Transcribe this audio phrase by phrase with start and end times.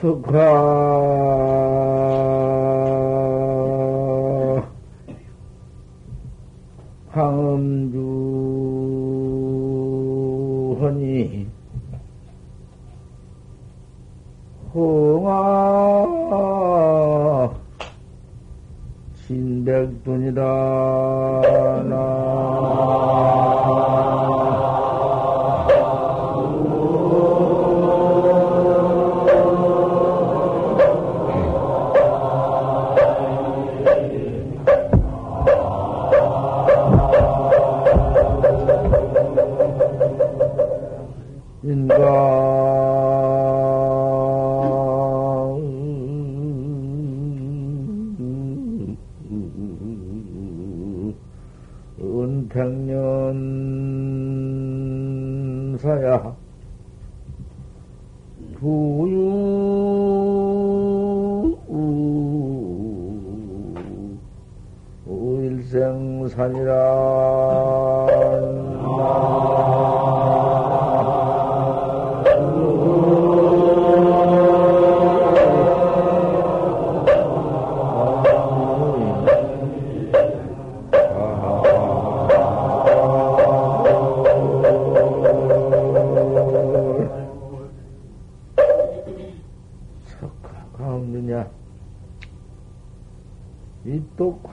[0.00, 0.38] 석화
[7.10, 7.98] 황음주
[10.80, 11.46] 허니
[14.72, 15.50] 홍아
[19.26, 20.40] 진백둔이다
[21.44, 21.92] 은
[42.00, 42.39] 백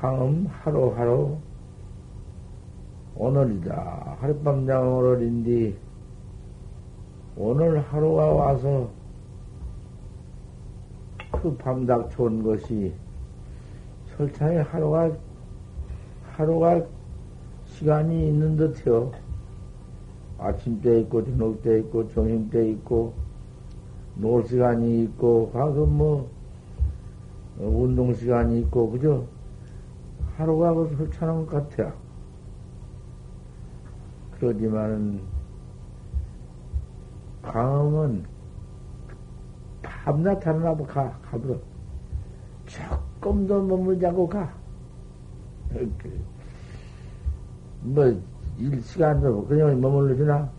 [0.08, 1.38] 또 광음 하루하루
[3.16, 4.18] 오늘이다.
[4.22, 5.76] 하룻밤장 오늘인데
[7.36, 8.90] 오늘 하루가 와서
[11.32, 12.94] 그 밤닥 좋은 것이
[14.16, 15.12] 설탕에 하루가
[16.32, 16.82] 하루가
[17.66, 19.12] 시간이 있는 듯해요.
[20.38, 23.14] 아침 때 있고 저녁 때 있고 점심 때 있고
[24.16, 26.30] 놀 시간이 있고 가서 뭐
[27.60, 29.37] 어, 운동 시간이 있고 그죠?
[30.38, 31.92] 하루가 그 설치하는 것 같아요.
[34.34, 35.22] 그러지만은
[37.42, 38.24] 강음은
[39.82, 41.58] 밤낮 하나 가 가버려.
[42.68, 44.54] 조금 더 머물자고 가.
[45.70, 46.22] 그,
[47.82, 48.22] 뭐
[48.58, 50.50] 일시간도 그냥 머물러 주나?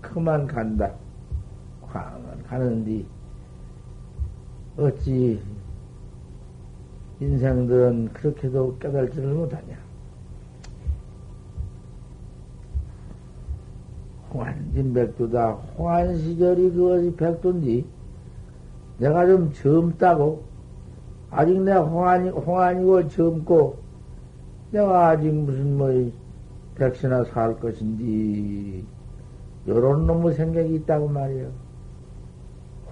[0.00, 0.90] 그만 간다.
[1.82, 3.06] 광은 가는디
[4.78, 5.42] 어찌
[7.20, 9.76] 인생들은 그렇게도 깨달지를 못하냐.
[14.32, 15.52] 홍안진 백두다.
[15.76, 17.84] 홍안 시절이 그것이 백두인지
[18.98, 20.44] 내가 좀 젊다고
[21.30, 23.76] 아직 내가 홍안이 홍안이고 젊고
[24.70, 26.12] 내가 아직 무슨 뭐
[26.76, 28.84] 백시나 살 것인지
[29.66, 31.48] 요런 놈의 생각이 있다고 말이야.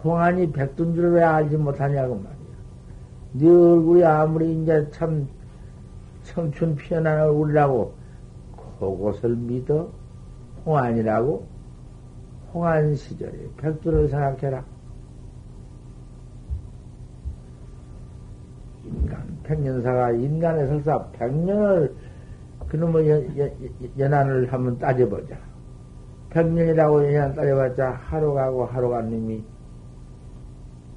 [0.05, 2.38] 홍안이 백두인 줄 왜 알지 못하냐고 말이야.
[3.33, 5.29] 네 얼굴이 아무리 이제 참
[6.23, 7.95] 청춘 피어난 얼굴이라고
[8.79, 9.91] 그것을 믿어
[10.65, 11.47] 홍안이라고
[12.53, 14.65] 홍안 시절에 백두를 생각해라.
[18.85, 21.95] 인간 백년사가 인간의 설사 백년을
[22.69, 23.51] 그놈의 연, 연,
[23.99, 25.37] 연한을 한번 따져보자.
[26.31, 29.43] 백년이라고 연한 따져봤자 하루 가고 하루 간 놈이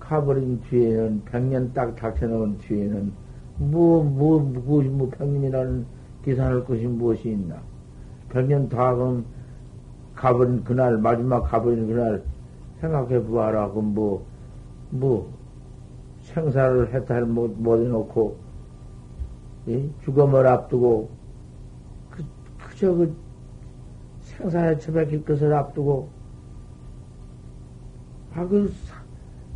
[0.02, 3.14] 가버린 뒤에는 백년 딱 닥쳐놓은 뒤에는
[3.58, 5.86] 뭐, 뭐, 무엇이 뭐 백년이라는
[6.24, 7.62] 계산할 것이 무엇이 있나?
[8.30, 9.26] 백년 다 그럼
[10.16, 12.24] 가버린 그날, 마지막 가버린 그날
[12.80, 13.70] 생각해 보아라.
[13.70, 14.26] 그럼 뭐,
[14.90, 15.32] 뭐,
[16.22, 18.36] 생사를 해탈 못, 못 해놓고,
[19.70, 19.90] 예?
[20.04, 21.10] 죽음을 앞두고,
[22.10, 22.24] 그,
[22.58, 23.16] 그저 그
[24.22, 26.10] 생사에 처박힐 것을 앞두고,
[28.34, 28.72] 아, 그,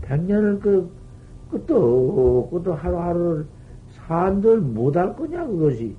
[0.06, 0.90] 백년을 그,
[1.50, 3.48] 끝도, 끝도 하루하루를
[3.92, 5.96] 산들 못할 거냐, 그것이.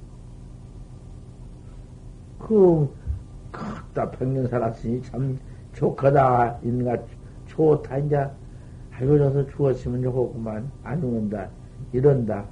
[2.39, 2.89] 그,
[3.51, 5.39] 크다, 백년 살았으니 참
[5.73, 6.97] 좋거다, 인가,
[7.47, 8.29] 좋다, 이제.
[8.93, 10.71] 아이고, 저서 죽었으면 좋겠구만.
[10.83, 11.51] 안 죽는다.
[11.93, 12.47] 이런다.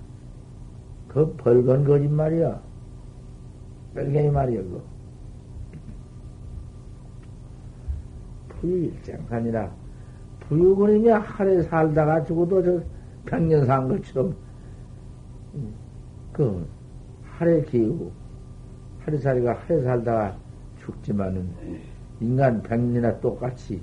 [1.09, 2.61] 그 벌건 거짓말이야.
[3.95, 4.81] 뺄갱이 말이야, 그거.
[8.49, 9.84] 부유일장하니라.
[10.49, 12.81] 부유군이면 하루에 살다가 죽어도 저
[13.27, 14.35] 백년 산 것처럼,
[16.33, 16.67] 그,
[17.23, 18.13] 하루에 기우고,
[19.01, 20.37] 하루살이가 하루에 살다가
[20.81, 21.49] 죽지만은,
[22.21, 23.81] 인간 백년이나 똑같이,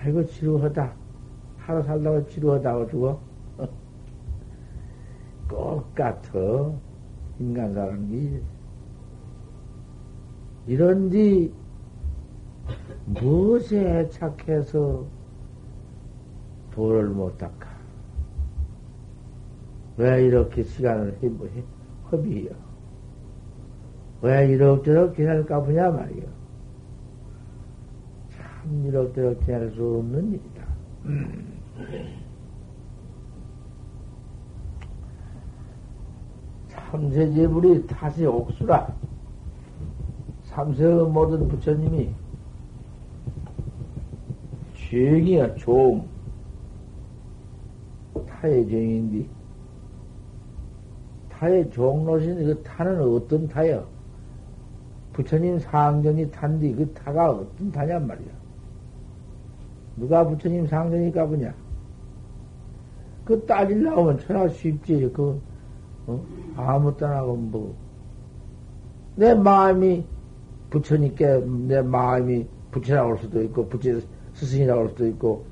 [0.00, 0.92] 아이고, 지루하다.
[1.58, 3.20] 하루 살다가 지루하다고 죽어?
[5.48, 6.72] 똑같아.
[7.38, 8.42] 인간사라는 게.
[10.66, 11.52] 이런뒤
[13.06, 15.04] 무엇에 착해서
[16.72, 17.70] 도를 못 닦아.
[19.96, 21.18] 왜 이렇게 시간을
[22.10, 22.50] 허비해요?
[24.22, 26.24] 왜 이럭저럭 지낼까 보냐 말이요.
[28.30, 30.66] 참 이럭저럭 지낼 수 없는 일이다.
[36.68, 38.94] 삼세제불이 다시 옥수라.
[40.44, 42.10] 삼세의 모든 부처님이
[44.74, 46.06] 죄기야 종
[48.42, 49.28] 타의 종인데
[51.30, 53.86] 타의 종로신 그 타는 어떤 타요?
[55.12, 58.32] 부처님 상전이 탄디 그 타가 어떤 타냔 말이야.
[59.96, 61.54] 누가 부처님 상전이 가보냐?
[63.24, 65.10] 그 따질라고 하면 천하 쉽지.
[65.12, 65.40] 그,
[66.06, 66.20] 어?
[66.56, 67.74] 아무 때나고 뭐.
[69.14, 70.04] 내 마음이
[70.70, 74.00] 부처님께 내 마음이 부처라고 할 수도 있고, 부처
[74.34, 75.44] 스승이라고 할 수도 있고,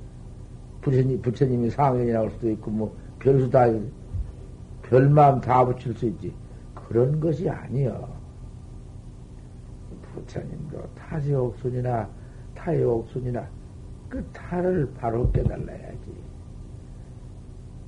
[0.81, 3.67] 부처님, 부처님이 상현이라고 할 수도 있고, 뭐, 별수 다,
[4.83, 6.35] 별 마음 다 붙일 수 있지.
[6.75, 8.21] 그런 것이 아니여.
[10.13, 12.09] 부처님도 타지 옥순이나
[12.55, 13.47] 타의 옥순이나
[14.09, 15.99] 그 타를 바로 깨달아야지.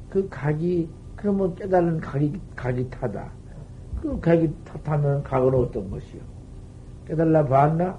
[0.08, 3.32] 그 각이, 그러면 깨달은 각이, 각이 타다.
[4.00, 4.52] 그 각이
[4.84, 6.20] 타면 각은 어떤 것이요?
[7.06, 7.98] 깨달라 봤나?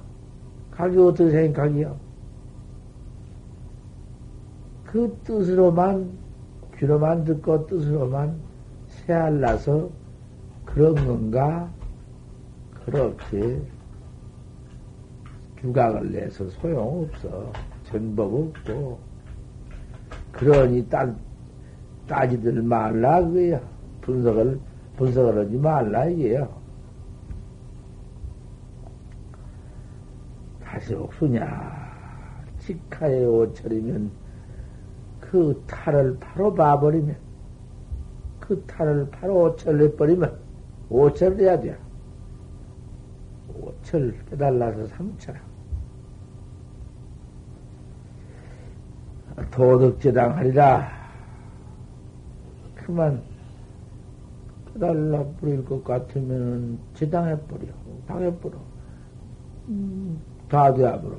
[0.72, 1.98] 각이 어떻게 생긴 각이요?
[4.94, 6.08] 그 뜻으로만,
[6.78, 8.40] 귀로만 듣고 뜻으로만
[8.86, 9.90] 새알라서
[10.66, 11.68] 그런 건가?
[12.86, 13.60] 그렇게
[15.60, 17.52] 주각을 내서 소용없어.
[17.86, 19.00] 전법 없고.
[20.32, 21.12] 그러니 따,
[22.08, 23.60] 따지들 말라, 그거야.
[24.02, 24.60] 분석을,
[24.96, 26.48] 분석을 하지 말라, 이게요.
[30.64, 31.50] 다시 옥수냐.
[32.60, 34.24] 직하에 오철이면
[35.34, 37.18] 그 탈을 바로 봐버리면,
[38.40, 40.38] 그 탈을 바로 오철내버리면,
[40.92, 41.76] 오철 돼야 돼.
[43.52, 45.42] 오철 깨달라서 삼철.
[49.50, 50.88] 도덕제당 하리라.
[52.76, 53.24] 그만
[54.72, 57.66] 깨달라 버릴 것 같으면 제당해 버려.
[58.06, 58.56] 당해 버려.
[59.70, 61.18] 음, 다 되어 버려.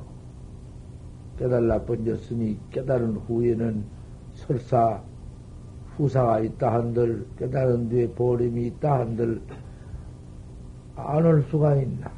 [1.37, 4.04] 깨달라 번졌으니 깨달은 후에는
[4.47, 5.01] 설사
[5.97, 9.41] 후사가 있다 한들 깨달은 뒤에 보림이 있다 한들
[10.97, 12.11] 안 올 수가 있나.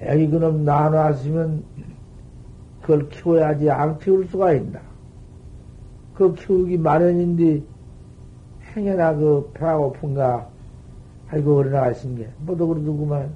[0.00, 1.62] 애기 그놈 나눠왔으면
[2.82, 4.80] 그걸 키워야지 안 키울 수가 있나.
[6.14, 7.62] 그 키우기 마련인데
[8.74, 10.48] 행여나 그 배가 고픈가
[11.30, 13.32] 아이고 어린아가 있은 게 뭐도 그러더구만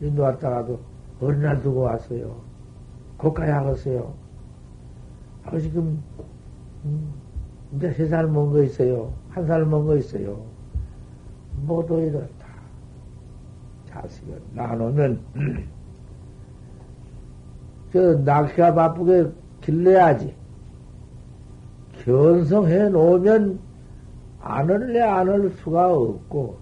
[0.00, 0.80] 인도 왔다가도
[1.20, 2.40] 어린아 두고 왔어요.
[3.18, 4.12] 고가야 하겠어요.
[5.44, 6.02] 아 지금
[6.84, 7.12] 음,
[7.76, 9.12] 이제 세 살 먹은 거 있어요.
[9.30, 10.44] 한 살 먹은 거 있어요.
[11.66, 12.46] 모두 이렇다.
[13.88, 15.20] 자식을 나누면
[17.92, 19.30] 저 낚시가 바쁘게
[19.62, 20.34] 길러야지.
[22.04, 23.58] 견성해 놓으면
[24.40, 26.56] 안 할래 안할 수가 없고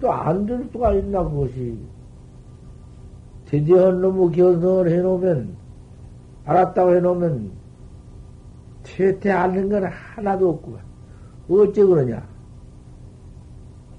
[0.00, 1.78] 또 안 될 수가 있나 그것이
[3.46, 5.56] 대대한 놈의 견성을 해 놓으면
[6.44, 7.50] 알았다고 해 놓으면
[8.94, 10.78] 퇴퇴 않는 건 하나도 없고
[11.48, 12.26] 어째 그러냐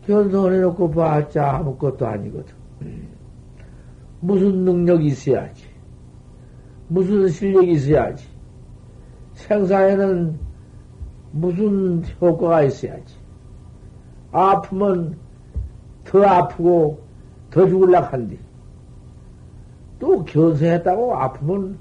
[0.05, 2.53] 견성을 해 놓고 봤자 아무것도 아니거든
[4.21, 5.75] 무슨 능력이 있어야지
[6.87, 8.27] 무슨 실력이 있어야지.
[9.33, 10.37] 생사에는
[11.31, 13.15] 무슨 효과가 있어야지.
[14.31, 15.17] 아프면
[16.03, 16.99] 더 아프고
[17.49, 18.37] 더 죽을락 한디.
[19.99, 21.77] 또 견성했다고 아프면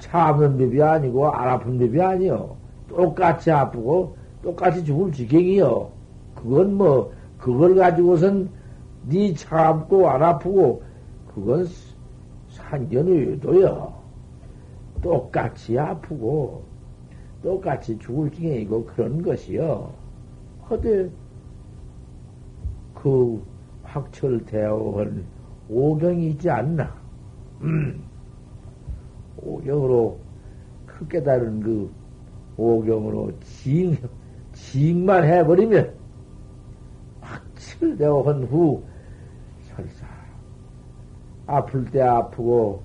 [0.00, 2.56] 참는 법이 아니고 안 아픈 법이 아니요.
[2.88, 5.90] 똑같이 아프고 똑같이 죽을 지경이요.
[6.34, 8.50] 그건 뭐 그걸 가지고선
[9.08, 10.82] 네 참고 안 아프고
[11.32, 11.66] 그건
[12.48, 14.00] 산견의도요.
[15.02, 16.64] 똑같이 아프고
[17.42, 19.92] 똑같이 죽을 지경이고 그런 것이요.
[20.68, 21.08] 허대
[22.94, 23.42] 그
[23.82, 25.24] 확철대오한
[25.68, 26.92] 오경이 있지 않나?
[27.62, 28.09] 음.
[29.38, 30.18] 오경으로
[30.86, 31.90] 그 깨달은 그
[32.56, 33.96] 오경으로 지잉,
[34.52, 35.94] 지잉만 해버리면
[37.20, 38.82] 확철대오한 후
[39.62, 40.06] 설사
[41.46, 42.82] 아플 때 아프고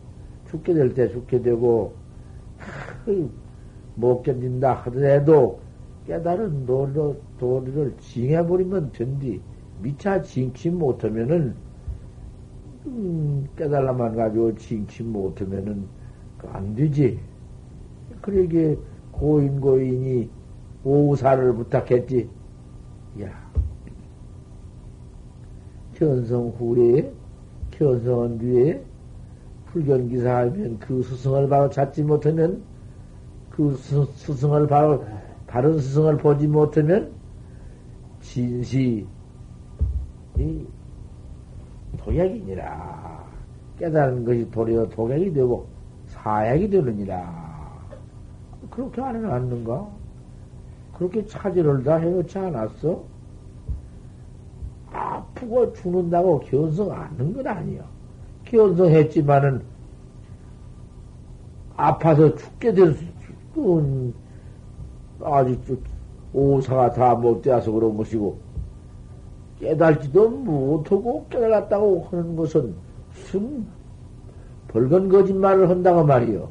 [0.50, 1.94] 죽게 될 때 죽게 되고
[3.96, 5.60] 못 견딘다 하더라도
[6.06, 9.42] 깨달은 도리를, 도리를 징해버리면 된디.
[9.82, 11.56] 미차 징치 못하면은,
[12.86, 15.88] 음, 깨달라만 가지고 징치 못하면은,
[16.54, 17.20] 안 되지.
[18.22, 18.78] 그러게
[19.12, 20.30] 고인 고인이
[20.84, 22.30] 오사를 부탁했지.
[23.22, 23.52] 야,
[25.96, 27.12] 견성 후에,
[27.72, 28.84] 견성은 뒤에
[29.68, 32.62] 불견기사 하면 그 스승을 바로 찾지 못하면
[33.50, 35.04] 그 스, 스승을 바로
[35.48, 37.12] 다른 스승을 보지 못하면
[38.22, 39.06] 진시
[40.38, 40.66] 이
[41.98, 43.26] 도약이니라
[43.80, 45.68] 깨달은 것이 도리어 도약이 되고
[46.26, 47.46] 사약이 되느니라
[48.72, 49.88] 그렇게 안 해놨는가?
[50.98, 53.04] 그렇게 차지를 다 해놓지 않았어?
[54.92, 57.84] 아프고 죽는다고 견성 않는 건 아니야.
[58.46, 59.62] 견성했지만은
[61.78, 64.14] 아파서 죽게 될 수,
[65.22, 65.62] 아직
[66.34, 68.40] 오사가 다 못 되어서 그런 것이고,
[69.60, 72.74] 깨달지도 못하고 깨달았다고 하는 것은
[73.10, 73.75] 무슨
[74.76, 76.50] 벌건 거짓말을 한다고 말이요.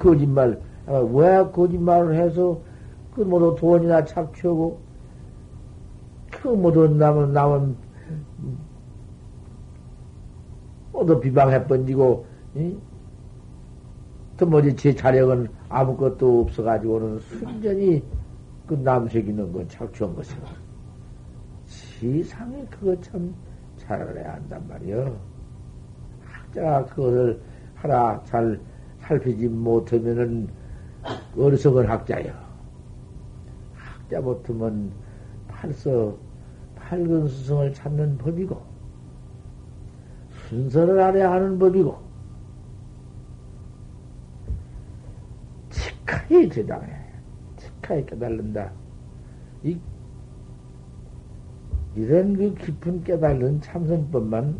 [0.00, 2.60] 거짓말, 아, 왜 거짓말을 해서
[3.14, 4.80] 그 모두 돈이나 착취하고
[6.32, 7.76] 그 모두 남은 남은
[10.92, 12.26] 모두 비방해 번지고
[14.36, 18.02] 또 뭐지 제 자력은 아무것도 없어가지고는 순전히
[18.66, 20.42] 그 남색이는 건 착취한 것이고
[21.66, 23.32] 세상에 그거 참
[23.76, 25.29] 잘해야 한단 말이요.
[26.50, 27.40] 학자가 그거를
[27.74, 28.60] 하나 잘
[28.98, 30.48] 살피지 못하면은
[31.36, 32.32] 어리석은 학자요.
[33.72, 34.92] 학자 못하면
[35.48, 36.16] 팔서
[36.76, 38.60] 팔근 수성을 찾는 법이고
[40.48, 41.96] 순서를 알아야 하는 법이고
[45.70, 46.88] 직하게 대당해
[47.56, 48.72] 직하게 깨달는다.
[49.62, 49.78] 이
[51.94, 54.58] 이런 그 깊은 깨달은 참선법만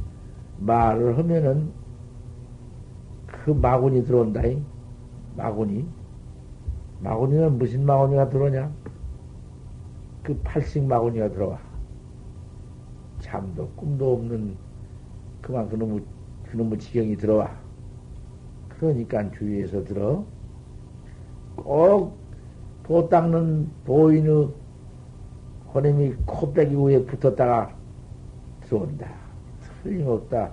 [0.58, 1.79] 말을 하면은
[3.44, 4.64] 그 마군이 들어온다잉.
[5.36, 5.86] 마군이.
[7.00, 8.70] 마구니는 무슨 마구니가 들어오냐?
[10.22, 11.58] 그 팔식 마구니가 들어와.
[13.20, 14.56] 잠도 꿈도 없는
[15.40, 16.02] 그만 그놈의,
[16.50, 17.50] 그놈의 지경이 들어와.
[18.68, 20.24] 그러니까 주위에서 들어.
[21.56, 22.20] 꼭
[22.90, 24.48] 도 닦는 도인의
[25.72, 27.72] 혼임이 코빼기 위에 붙었다가
[28.62, 29.06] 들어온다.
[29.84, 30.50] 틀림없다.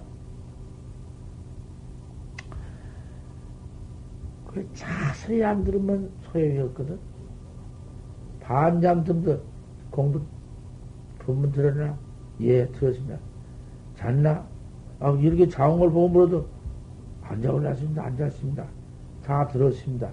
[4.58, 6.98] 그 자세히 안 들으면 소용이 없거든.
[8.42, 9.40] 반잠 듬도
[9.92, 10.22] 공부,
[11.20, 11.96] 본문 들었나?
[12.42, 13.20] 예, 들었습니다.
[13.96, 14.48] 잤나?
[15.00, 16.48] 아, 이렇게 자온 걸 보고 물어도
[17.22, 18.04] 안 자고 났습니다.
[18.04, 18.66] 안 잤습니다.
[19.24, 20.10] 다 들었습니다.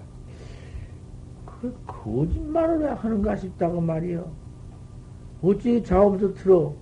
[1.45, 4.29] 그 거짓말을 왜 하는가 싶다고 말이요.
[5.41, 6.73] 어찌 자오면서 들어?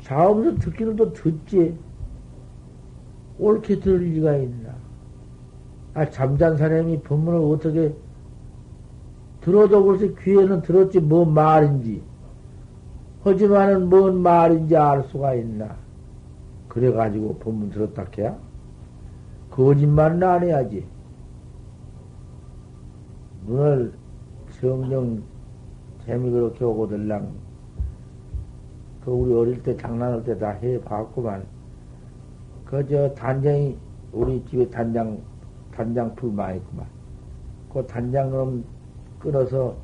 [0.00, 1.78] 자오면서 듣기는 또 듣지.
[3.38, 4.65] 옳게 들을 리가 있나?
[5.96, 7.94] 아, 잠잔 사람이 법문을 어떻게
[9.40, 12.02] 들어도 글쎄 귀에는 들었지 뭔 말인지.
[13.24, 15.74] 하지만은 뭔 말인지 알 수가 있나.
[16.68, 18.36] 그래가지고 법문 들었다 해야?
[19.50, 20.86] 거짓말은 안 해야지.
[23.46, 23.94] 눈을
[24.60, 25.22] 정정
[26.04, 27.26] 재미 그렇게 오고들랑.
[29.02, 31.42] 그 우리 어릴 때 장난할 때 다 해봤구만.
[32.66, 33.78] 그 저 단장이
[34.12, 35.18] 우리 집에 단장
[35.76, 36.86] 단장 풀 많이 있구만.
[37.72, 38.64] 그 단장 그럼
[39.18, 39.76] 끊어서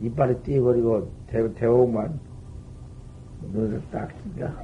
[0.00, 2.18] 이빨에 띄어버리고 대, 대오만
[3.52, 4.54] 눈을 딱 낀다.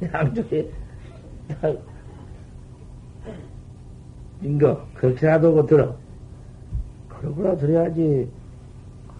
[0.14, 0.70] 양쪽에
[4.42, 5.96] 인거 그렇게라도 고 들어.
[7.08, 8.30] 그러고라 들어야지.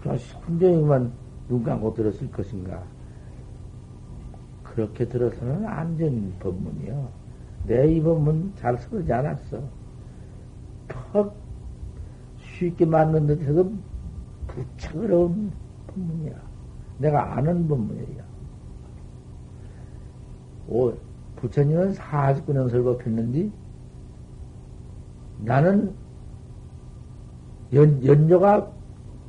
[0.01, 1.11] 그냥 순정이만
[1.49, 2.81] 눈 감고 들었을 것인가.
[4.63, 7.24] 그렇게 들어서는 안전 법문이요.
[7.67, 9.61] 내 입음은 잘 서르지 않았어.
[10.87, 11.35] 퍽
[12.37, 13.73] 쉽게 맞는 듯해도
[14.47, 15.51] 부쩍 어려운
[15.87, 16.33] 법문이야.
[16.99, 18.23] 내가 아는 법문이야.
[20.67, 20.93] 오,
[21.35, 23.49] 부처님은 49년 설법했는데
[25.39, 25.93] 나는
[27.73, 28.71] 연, 연조가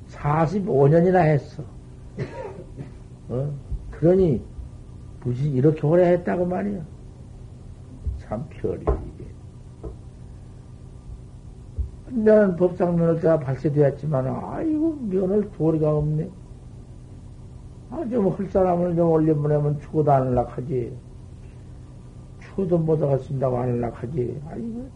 [0.09, 1.65] 45년이나 했어.
[3.29, 3.53] 어?
[3.91, 4.43] 그러니,
[5.25, 6.81] 무슨 이렇게 오래 했다고 말이야.
[8.29, 9.27] 참 이게.
[12.11, 16.31] 면은 법상 면을 때가 발세되었지만, 아이고, 면을 도리가 없네.
[17.91, 20.97] 아, 좀, 할 사람을 좀 올려보내면 죽어도 안 할락하지.
[22.41, 24.43] 죽어도 못 하겠습니다고 안 할락하지.
[24.49, 24.89] 아이고.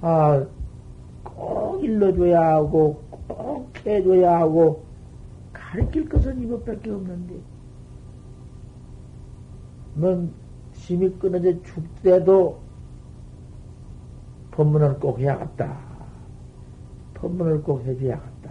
[0.00, 0.46] 아,
[1.22, 4.84] 꼭 일러줘야 하고, 꼭 해줘야 하고,
[5.52, 7.34] 가르칠 것은 이것밖에 없는데.
[9.94, 10.32] 넌
[10.80, 12.58] 심이 끊어져 죽대도
[14.50, 15.78] 법문을 꼭 해야겠다.
[17.14, 18.50] 법문을 꼭 해줘야겠다.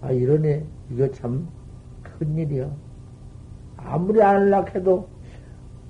[0.00, 0.64] 아, 이러네.
[0.90, 1.46] 이거 참
[2.02, 2.74] 큰일이요.
[3.76, 5.08] 아무리 안락 해도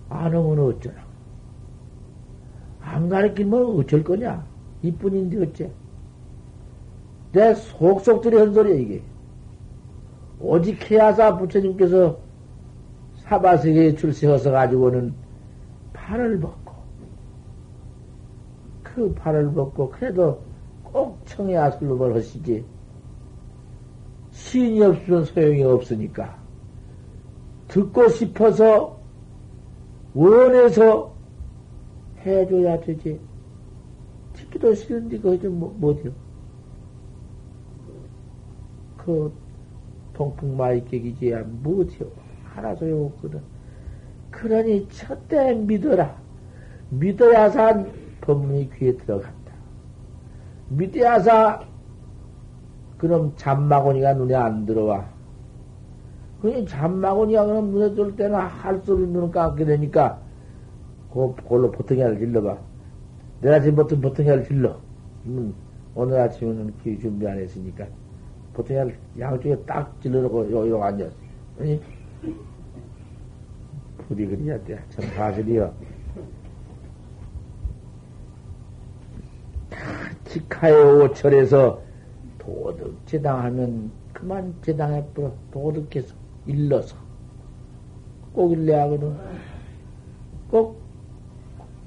[0.08, 0.96] 안 오면 어쩌나.
[2.80, 4.44] 안 가르치면 어쩔 거냐?
[4.82, 5.70] 이뿐인데 어째?
[7.32, 9.02] 내 속속들이 한 소리야, 이게.
[10.40, 12.18] 오직 해야사 부처님께서
[13.30, 15.14] 사바세계에 출세해서 가지고는
[15.92, 16.74] 팔을 벗고,
[18.82, 20.42] 그 팔을 벗고, 그래도
[20.82, 22.64] 꼭 청해야술로벌 하시지.
[24.32, 26.40] 시인이 없으면 소용이 없으니까.
[27.68, 28.98] 듣고 싶어서,
[30.12, 31.14] 원해서
[32.26, 33.20] 해줘야 되지.
[34.32, 36.10] 듣기도 싫은데, 그거 좀 뭐, 못해요.
[38.96, 39.32] 그,
[40.14, 42.10] 동풍마이격이지야 못해요.
[42.54, 43.40] 하나 소용없거든.
[44.30, 46.16] 그러니 첫째 믿어라.
[46.90, 47.84] 믿어야사
[48.20, 49.52] 법문이 귀에 들어간다.
[50.68, 51.64] 믿어야사
[52.98, 55.08] 그럼 잠마고니가 눈에 안 들어와.
[56.42, 60.20] 그니 잠마고니가 그럼 눈에 들을 때는 할 소리 눈을 감게 되니까
[61.12, 62.58] 그, 그걸로 보통이를 질러봐.
[63.40, 64.78] 내가 지금부터 보통이를 질러.
[65.26, 65.54] 음,
[65.94, 67.86] 오늘 아침에는 귀 준비 안 했으니까
[68.54, 71.12] 보통이를 양쪽에 딱 질러놓고 요, 요 앉았어.
[74.08, 74.82] 부디 그리야 돼.
[74.90, 75.74] 참 사실이여.
[80.24, 81.82] 직하의 오철에서
[82.38, 85.32] 도덕 제당하면 그만 제당해버려.
[85.50, 86.14] 도덕해서,
[86.46, 86.96] 일러서.
[88.32, 89.16] 꼭 일러야 하거든.
[90.48, 90.82] 꼭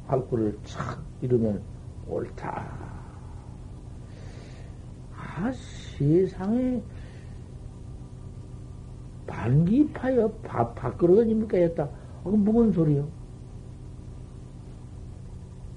[0.07, 1.61] 활구를 착 이루면
[2.07, 2.65] 옳다.
[5.15, 6.81] 아, 세상에
[9.33, 11.89] 반기파여 밥그릇입니까 했다.
[12.23, 13.07] 어, 무슨 소리요?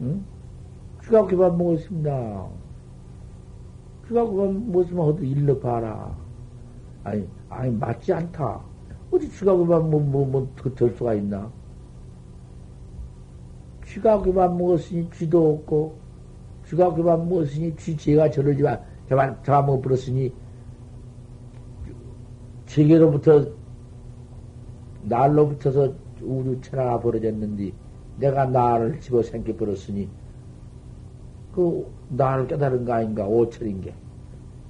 [0.03, 0.25] 응?
[1.03, 2.49] 쥐가 그밥 먹었습니다.
[4.07, 6.15] 쥐가 그밥 먹었으면 어디 일러 봐라.
[7.03, 8.61] 아니, 아니, 맞지 않다.
[9.11, 11.51] 어디 쥐가 그밥 뭐, 뭐, 뭐, 될 수가 있나?
[13.87, 15.97] 쥐가 그밥 먹었으니 쥐도 없고,
[16.67, 18.79] 쥐가 그밥 먹었으니 쥐 제가 저러지 마,
[19.09, 20.33] 저만, 저만 먹어버렸으니,
[22.67, 23.47] 제게로부터,
[25.03, 27.73] 날로부터서 우주 천하가 벌어졌는데,
[28.19, 30.09] 내가 나를 집어 생겨 버렸으니,
[31.55, 33.95] 그, 나를 깨달은 거 아닌가, 오철인 게.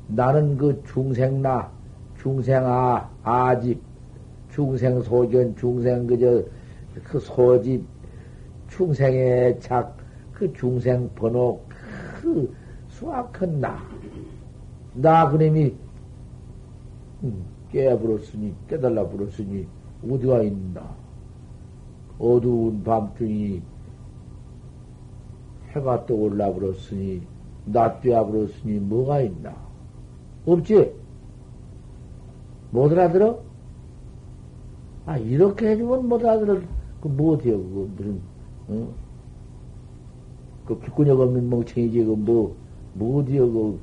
[0.08, 1.70] 나는 그 중생나,
[2.18, 3.80] 중생아, 아집,
[4.50, 6.44] 중생 소견, 중생 그저,
[7.04, 7.84] 그 소집,
[8.68, 9.96] 중생의 작,
[10.32, 11.60] 그 중생 번호,
[12.20, 12.54] 그
[12.88, 13.78] 수악한 나.
[14.94, 15.74] 나 그놈이,
[17.24, 19.66] 음, 깨버렸으니, 깨달라 버렸으니,
[20.08, 20.96] 어디가 있나.
[22.18, 23.62] 어두운 밤중이
[25.72, 27.22] 해가 떠올라 버렸으니,
[27.66, 29.54] 낮되어 버렸으니, 뭐가 있나.
[30.46, 30.94] 없지?
[32.70, 33.42] 못 알아들어?
[35.04, 36.60] 아, 이렇게 해주면 못 알아들어.
[37.00, 38.20] 그, 뭐어때요 그거, 무슨,
[38.68, 38.88] 어?
[40.64, 42.56] 그, 귓근육 없는 멍청이지, 그, 뭐,
[42.94, 43.80] 뭐 어디요, 그,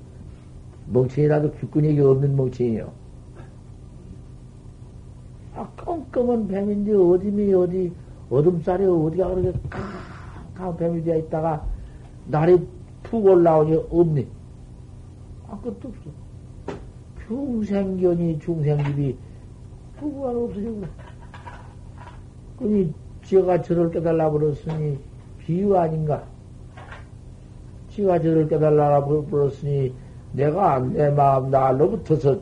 [0.91, 3.02] 멍청이라도 귓근육이 없는 멍청이요.
[5.93, 7.93] 아, 껌껌한 뱀인데, 어디미, 어디,
[8.29, 9.59] 어둠살이 어디가 그렇게
[10.55, 11.65] 캄캄 뱀이 되어 있다가,
[12.27, 12.59] 날이
[13.03, 14.27] 푹 올라오니 없니?
[15.47, 16.23] 아, 그것도 없어.
[17.27, 19.17] 중생견이 중생집이
[19.97, 20.83] 부부가 없어지고
[22.57, 24.99] 그니 지가 저를 깨달라 버렸으니
[25.39, 26.23] 비유 아닌가?
[27.91, 29.93] 지가 저를 깨달라 버렸으니
[30.33, 32.41] 내가 내 마음 날로부터서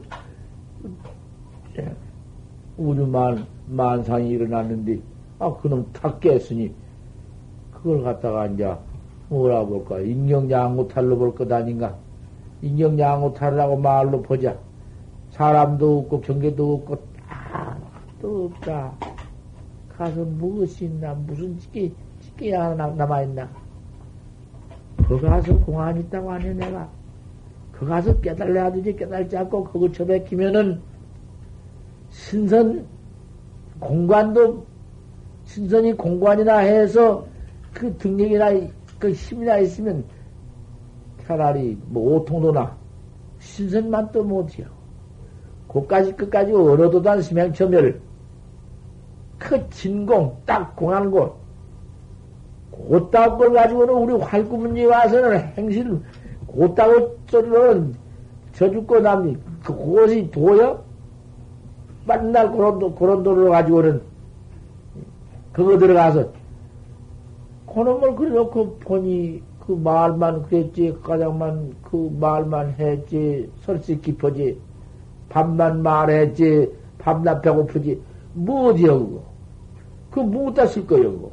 [2.77, 4.99] 우주만 만상이 일어났는데
[5.39, 6.73] 아 그놈 탁 깼으니
[7.71, 8.73] 그걸 갖다가 이제
[9.29, 11.95] 뭐라 볼까 인경양구탈로 볼 것 아닌가?
[12.61, 14.55] 인경양구탈이라고 말로 보자.
[15.31, 18.91] 사람도 없고 경계도 없고 아무도 없다.
[19.97, 23.49] 가서 무엇이 있나 무슨 짓기 짓기 하나 남아있나.
[25.07, 26.89] 그 가서 공안 있다고 하네 내가.
[27.71, 30.81] 그 가서 깨달아야 되지 깨달지 않고 그거 처박히면은
[32.21, 32.85] 신선
[33.79, 34.63] 공관도
[35.45, 37.25] 신선이 공관이나 해서
[37.73, 38.51] 그 등력이나
[38.99, 40.03] 그 힘이나 있으면
[41.23, 42.77] 차라리 뭐 오통도나
[43.39, 44.67] 신선만 또 못해요.
[45.67, 47.99] 고까지 끝까지 얼어도단 심행처멸
[49.39, 51.35] 그 진공 딱 공한 곳
[52.69, 55.99] 곧다고 걸 가지고는 우리 활구문지 와서는 행실
[56.45, 57.95] 곧다고 소리로는
[58.53, 60.90] 저 죽고 남니 그곳이 도여
[62.05, 64.01] 만날 그런 도 그런 도를 가지고는
[65.51, 66.29] 그거 들어가서
[67.67, 74.59] 그놈을 그려놓고 보니 그그 말만 그랬지, 가장만 그 말만 했지, 설식 깊어지,
[75.29, 78.01] 밥만 말했지, 밥나 배고프지,
[78.33, 79.23] 뭐 어디야, 그거?
[80.09, 81.31] 그거 무엇다 쓸 거야, 그거?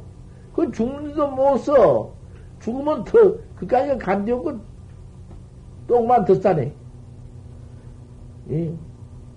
[0.55, 2.11] 그 죽는지도 못 써.
[2.59, 4.57] 죽으면 더, 그까지 간디 없고,
[5.87, 6.71] 똥만 더 싸네.
[8.51, 8.73] 예?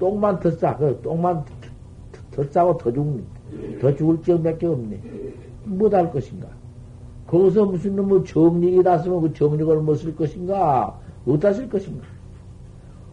[0.02, 0.76] 똥만 더 싸.
[0.76, 3.24] 그 똥만 더, 더 싸고 더 죽는,
[3.80, 5.00] 더 죽을 지역밖에 없네.
[5.64, 6.48] 못할 것인가?
[7.28, 10.98] 거기서 무슨 놈의 정력이 났으면 그 정력을 못 쓸 것인가?
[11.24, 12.04] 어디다 쓸 것인가?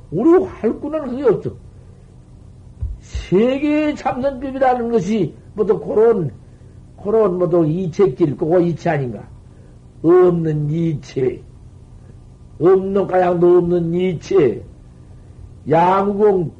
[0.09, 1.51] 우리 활구는 그게 없어.
[3.01, 6.31] 세계의 참선법이라는 것이 뭐또 그런,
[7.03, 9.27] 그런 뭐또 이체길, 그거 이체 아닌가?
[10.01, 11.39] 없는 이체.
[12.59, 14.63] 없는 가양도 없는 이체.
[15.69, 16.58] 양공,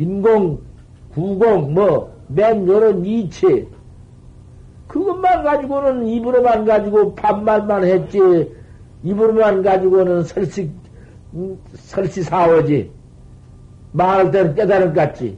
[0.00, 0.58] 인공,
[1.12, 3.66] 구공, 뭐, 맨 여러 이체.
[4.88, 8.18] 그것만 가지고는 입으로만 가지고 반말만 했지,
[9.02, 10.70] 입으로만 가지고는 설식,
[11.34, 12.90] 음, 설치사오지.
[13.92, 15.36] 말할 때는 깨달은 것 같지.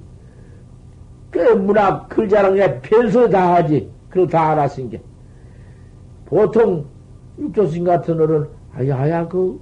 [1.30, 3.90] 그 문학 글자랑에 별소 다 하지.
[4.10, 5.02] 그걸 다 알았은 게.
[6.26, 6.84] 보통
[7.38, 9.60] 육조신 같은 어른, 아야야, 그,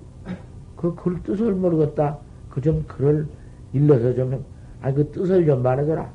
[0.77, 2.19] 그 글 뜻을 모르겠다.
[2.51, 3.27] 그 좀 글을
[3.73, 4.45] 일러서 좀,
[4.83, 6.11] 아, 그 뜻을 좀 말해줘라.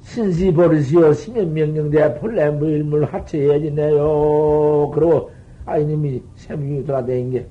[0.00, 4.90] 신시 버릇이요, 심연 명령대 본래 무일물 하체해야지네요.
[4.92, 5.30] 그러고,
[5.66, 7.46] 아이님이 샘중이 돌아다닌 게,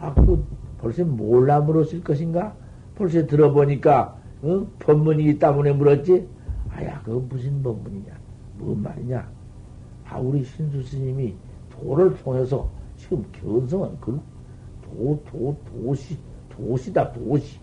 [0.00, 0.44] 아, 그,
[0.78, 2.56] 벌써 몰라 물었을 것인가?
[2.96, 4.66] 벌써 들어보니까, 응?
[4.78, 6.26] 법문이기 때문에 물었지?
[6.72, 8.18] 아야, 그건 무슨 법문이냐?
[8.58, 9.28] 뭔 말이냐?
[10.08, 11.34] 아, 우리 신수 스님이
[11.70, 14.20] 도를 통해서 지금 견성은 그,
[14.82, 16.18] 도, 도, 도시,
[16.60, 17.58] 도시다, 도시.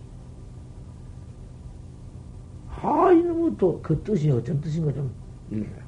[2.80, 5.10] 아, 이놈의 또, 그 뜻이 어떤 뜻인가 좀
[5.50, 5.82] 읽어라.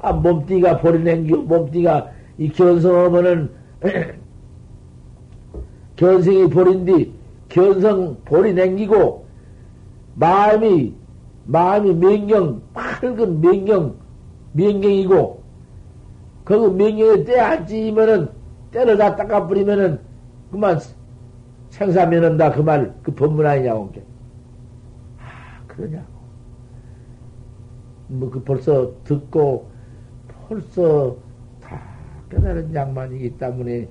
[0.00, 3.50] 아, 몸띠가 버리낸겨, 몸띠가 이 견성하면은,
[5.96, 7.12] 견성이 버린 뒤
[7.48, 9.24] 견성 볼이 냉기고
[10.14, 10.94] 마음이
[11.44, 13.94] 마음이 명경 밝은 명경
[14.52, 15.42] 명경이고
[16.44, 18.28] 그 명경에 때 앉으면은
[18.70, 20.00] 때를 다 닦아버리면은
[20.50, 20.80] 그만
[21.72, 23.90] 생사면한다 그 말 그 법문 아니냐고
[25.18, 26.06] 아 그러냐고
[28.08, 29.70] 뭐 그 벌써 듣고
[30.48, 31.16] 벌써
[31.60, 31.80] 다
[32.30, 33.88] 깨달은 양반이기 때문에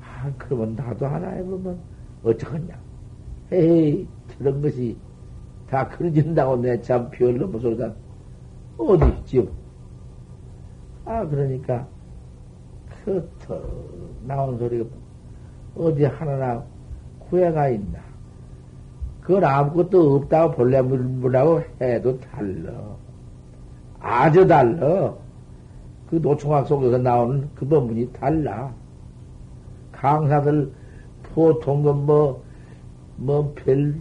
[0.00, 1.78] 아, 그러면 나도 하나 해보면
[2.24, 2.80] 어쩌겠냐.
[3.52, 4.08] 에이,
[4.38, 4.96] 저런 것이
[5.68, 7.92] 다 그려진다고 내 참 별로 무소리다.
[8.78, 9.52] 어디, 지금?
[11.04, 11.88] 아, 그러니까,
[13.04, 13.60] 그, 터,
[14.26, 14.84] 나온 소리가
[15.76, 16.64] 어디 하나나
[17.32, 17.98] 후회가 있나.
[19.22, 22.96] 그건 아무것도 없다고 본래 물으라고 해도 달러.
[23.98, 25.16] 아주 달러.
[26.10, 28.70] 그 노총학 속에서 나오는 그 법문이 달라.
[29.92, 30.70] 강사들
[31.22, 32.42] 보통은 뭐,
[33.16, 33.96] 뭐, 별,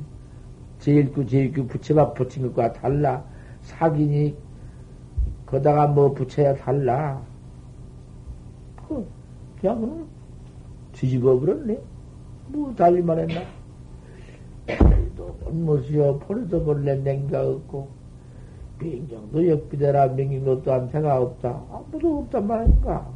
[0.80, 3.24] 제일구, 제일구 붙여봐 붙인 것과 달라.
[3.62, 4.36] 사기니,
[5.46, 7.22] 거다가 뭐 붙여야 달라.
[8.88, 9.08] 그,
[9.62, 10.06] 그냥,
[10.92, 11.80] 뒤집어 버렸네.
[12.52, 13.42] 뭐, 달리만 했나?
[15.16, 17.88] 도 못이여, 포리도 벌레 냉가 없고,
[18.78, 21.64] 비행정도 역비대라 명령도 또한 태가 없다.
[21.72, 23.08] 아무도 없단 말인가?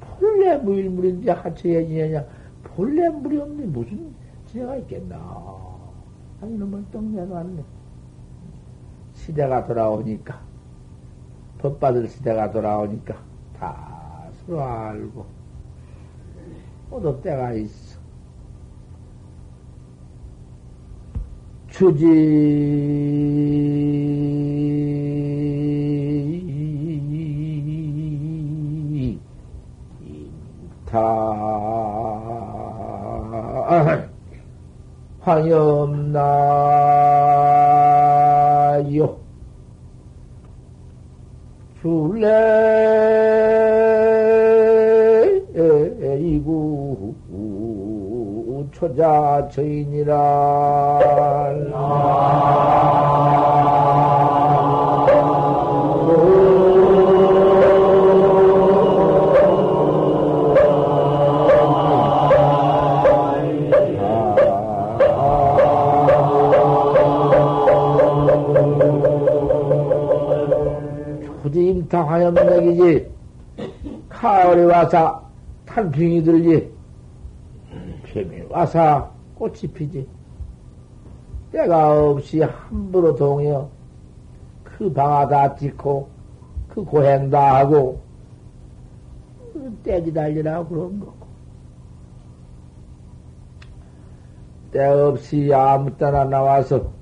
[0.00, 2.24] 본래 무일물인데 하체에 지냐냐.
[2.64, 4.14] 본래 물이 없니 무슨
[4.46, 5.16] 지혜가 있겠나.
[6.40, 7.62] 아니, 놈을 떡 내놨네.
[9.14, 10.40] 시대가 돌아오니까,
[11.58, 13.16] 법 받을 시대가 돌아오니까,
[13.58, 15.33] 다 서로 알고,
[16.94, 17.98] 모두 때가 있어.
[21.68, 22.04] 주지,
[30.86, 31.00] 다.
[35.20, 36.14] 화염나요.
[41.82, 42.34] 줄래
[48.84, 51.00] 초자 저인이라
[71.88, 73.06] 다 화염맥이지.
[74.08, 75.22] 가을에 와서
[75.64, 76.74] 탄풍이 들지.
[78.14, 80.08] 봄이 와서 꽃이 피지.
[81.50, 83.68] 때가 없이 함부로 동여.
[84.62, 86.08] 그 방아 다 찍고,
[86.68, 88.00] 그 고행 다 하고,
[89.82, 91.24] 떼지 달리라 그런 거고.
[94.70, 96.92] 때 없이 아무 때나 나와서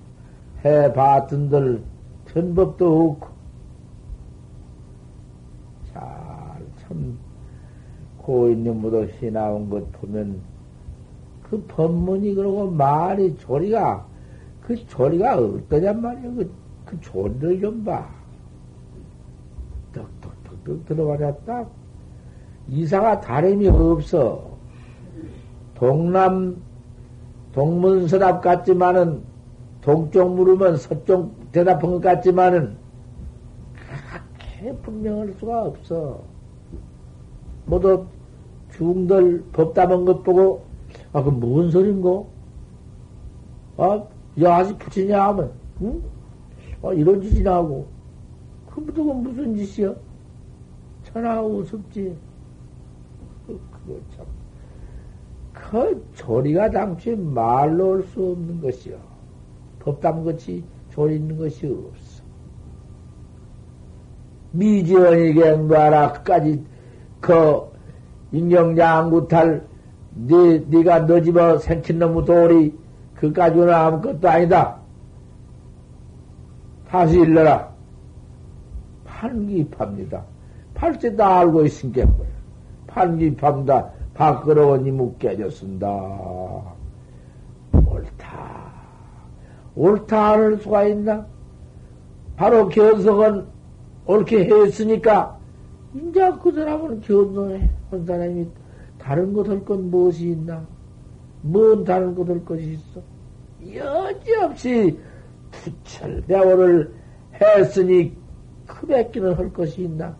[0.65, 1.83] 해 봤던들
[2.29, 3.29] 전법도 없고,
[5.93, 6.03] 잘,
[6.81, 7.19] 참,
[8.19, 10.52] 고인님보다시 나온 것 보면,
[11.53, 14.07] 그 법문이 그러고 말이 조리가,
[14.63, 16.23] 그 조리가 어떠냔 말이야.
[16.35, 16.51] 그,
[16.87, 18.09] 그 조리를 좀 봐.
[19.93, 21.67] 뚝뚝뚝뚝 들어가자
[22.69, 24.51] 이사가 다름이 없어.
[25.75, 26.57] 동남,
[27.53, 29.21] 동문서답 같지만은,
[29.83, 32.79] 동쪽 물으면 서쪽 대답한 것 같지만은,
[33.75, 36.23] 그렇게 분명할 수가 없어.
[37.67, 38.07] 모두
[38.71, 40.72] 중들 법담한 것 보고,
[41.13, 42.31] 아, 그뭔 소린고?
[43.77, 44.03] 아,
[44.43, 46.03] 야, 아직 붙이냐 하면, 응?
[46.83, 47.87] 아, 이런 짓이나 하고.
[48.71, 49.95] 그, 무슨, 무슨 짓이야?
[51.05, 52.17] 천하 우습지.
[53.47, 54.25] 그, 그거 참.
[55.53, 58.97] 그 조리가 당초에 말로 올 수 없는 것이요.
[59.81, 62.23] 법담같이 조리 있는 것이 없어.
[64.53, 66.63] 미지원이 갱도하라 끝까지
[67.21, 67.63] 그
[68.33, 69.67] 인경장구탈
[70.15, 72.79] 네, 네가 너 집어 생친 놈의 돌이
[73.15, 74.77] 그까지는 아무것도 아니다.
[76.89, 77.73] 다시 일러라.
[79.05, 80.23] 판기팝니다.
[80.75, 82.29] 팔째 다 알고 있으니까 뭐야.
[82.89, 83.91] 판기팝니다.
[84.15, 85.89] 밖으로 니무 깨졌습니다.
[87.73, 88.73] 옳다.
[89.75, 91.25] 옳다 할 수가 있나?
[92.37, 93.47] 바로 견성은
[94.05, 95.39] 옳게 했으니까,
[95.95, 97.71] 이제 그 사람은 견성해.
[97.91, 98.47] 한 사람이
[99.03, 100.65] 다른 것 할 건 무엇이 있나?
[101.43, 103.01] 뭔 다른 것 할 것이 있어?
[103.75, 104.97] 여지없이
[105.51, 106.95] 부철대오를
[107.41, 108.17] 했으니
[108.67, 110.17] 크뵙기는 할 것이 있나?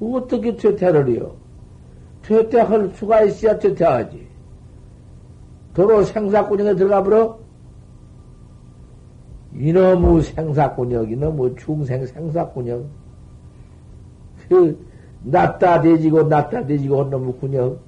[0.00, 1.36] 어떻게 퇴퇴를요?
[2.22, 4.26] 퇴퇴할 수가 있어야 퇴퇴하지.
[5.74, 7.38] 도로 생사꾼역에 들어가 버려?
[9.52, 12.86] 이놈의 생사꾼역, 이놈의 중생 생사꾼역.
[14.48, 14.86] 그,
[15.22, 17.83] 낫다 대지고, 낫다 대지고 한 놈의 군역.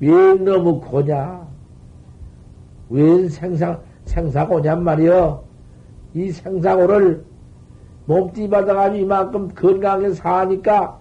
[0.00, 1.46] 왜 너무 고냐?
[2.90, 5.44] 왜 생사, 생사고냔 말이여?
[6.14, 7.24] 이 생사고를
[8.06, 10.98] 몸띠 받아가지고 이만큼 건강하게 사니까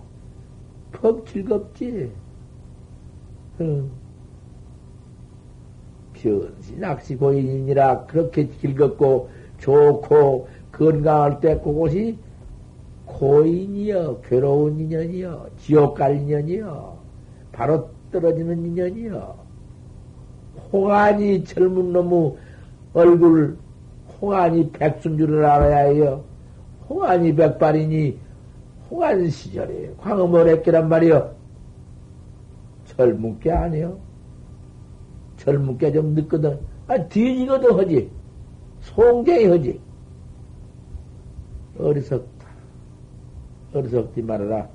[0.92, 2.12] 퍽 즐겁지.
[3.62, 3.90] 응.
[6.14, 9.30] 변시 낚시 고인이라 그렇게 즐겁고
[9.60, 12.18] 좋고 건강할 때 그곳이
[13.06, 16.98] 고인이여, 괴로운 인연이여, 지옥 갈 인연이여,
[17.52, 19.46] 바로 떨어지는 인연이여.
[20.74, 22.36] 홍안이 젊은 놈의
[22.94, 23.58] 얼굴,
[24.22, 26.24] 홍안이 백순 줄을 알아야 해요.
[26.90, 28.18] 홍안이 백발이니,
[28.90, 31.36] 홍안 시절에 광음을 했기란 말이요.
[32.86, 34.00] 젊은 게 아니요.
[35.38, 36.60] 젊은 게 좀 늦거든.
[36.88, 38.10] 아, 뒤지거든 하지.
[38.82, 39.82] 송갱이 하지.
[41.78, 42.48] 어리석다.
[43.74, 44.68] 어리석지 말아라.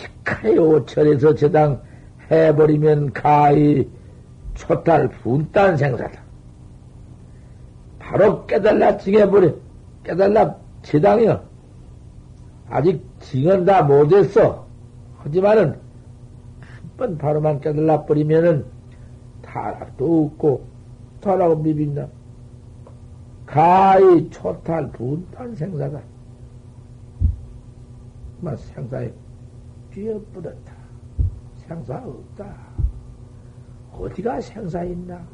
[0.00, 1.82] 시카요철에서 저당
[2.30, 3.88] 해버리면 가히
[4.54, 6.20] 초탈 분단 생사다.
[7.98, 9.52] 바로 깨달라 징해버려.
[10.04, 11.42] 깨달라 제당이여.
[12.68, 14.66] 아직 징은 다 못했어.
[15.18, 15.76] 하지만은
[16.60, 18.64] 한 번 바로만 깨달라 버리면은
[19.42, 20.64] 타락도 없고
[21.22, 22.06] 타락은 비빈다.
[23.46, 25.98] 가히 초탈 분단 생사다.
[28.42, 29.10] 막 생사에
[29.90, 30.74] 뛰어뿌렸다.
[31.56, 32.56] 생사 없다.
[33.92, 35.26] 어디가 생사 있나?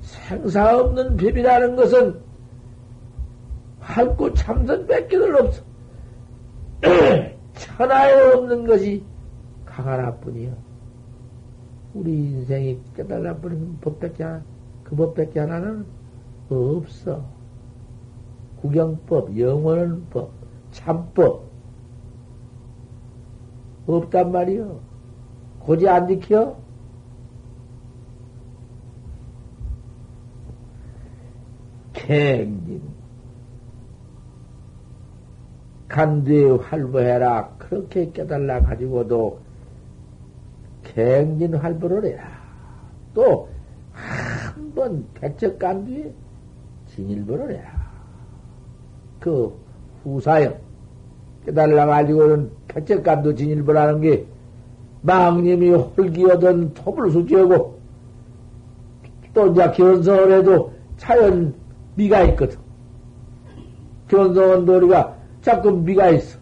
[0.00, 2.20] 생사 없는 법이라는 것은
[3.80, 5.62] 할구 참선 뺏기들 없어.
[7.54, 9.02] 천하에 없는 것이
[9.64, 10.54] 강하나뿐이요.
[11.94, 14.42] 우리 인생이 깨달아 버리는 법밖에 하나,
[14.84, 15.86] 그 법밖에 하나는
[16.50, 17.24] 없어.
[18.60, 20.30] 구경법, 영원한 법,
[20.72, 21.45] 참법,
[23.86, 24.80] 없단 말이요.
[25.60, 26.56] 고지 안 지켜?
[31.92, 32.82] 갱진.
[35.88, 37.48] 간두에 활보해라.
[37.58, 39.38] 그렇게 깨달라 가지고도
[40.84, 42.24] 갱진 활보를 해라.
[43.14, 43.48] 또,
[43.92, 46.12] 한 번 백척 간두에
[46.88, 47.70] 진일보를 해라.
[49.20, 49.56] 그
[50.04, 50.54] 후사형.
[51.46, 54.26] 깨달라 가지고는 백척간도 진일보라는 게
[55.00, 57.78] 망님이 홀기어던 톱을 수지하고
[59.32, 61.54] 또 이제 견성을 해도 차연
[61.94, 62.58] 미가 있거든.
[64.08, 66.38] 견성은 도리가 자꾸 미가 있어.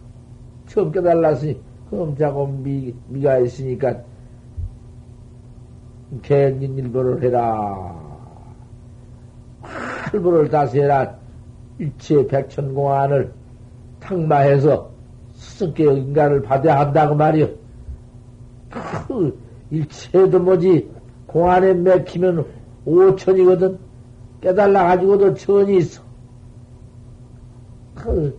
[0.67, 4.01] 처음 깨달았으니, 그럼 자꾸 미, 미가 있으니까,
[6.21, 7.95] 개인 일보를 해라.
[9.61, 11.15] 활보를 다스해라.
[11.79, 13.33] 일체 백천공안을
[13.99, 14.94] 탕마해서
[15.45, 17.47] 스승께 인가를 받아야 한다고 말이요.
[18.69, 20.91] 그 일체도 뭐지
[21.27, 22.45] 공안에 맥히면
[22.85, 23.77] 오천이거든.
[24.41, 26.01] 깨달라 가지고도 천이 있어.
[27.93, 28.37] 그,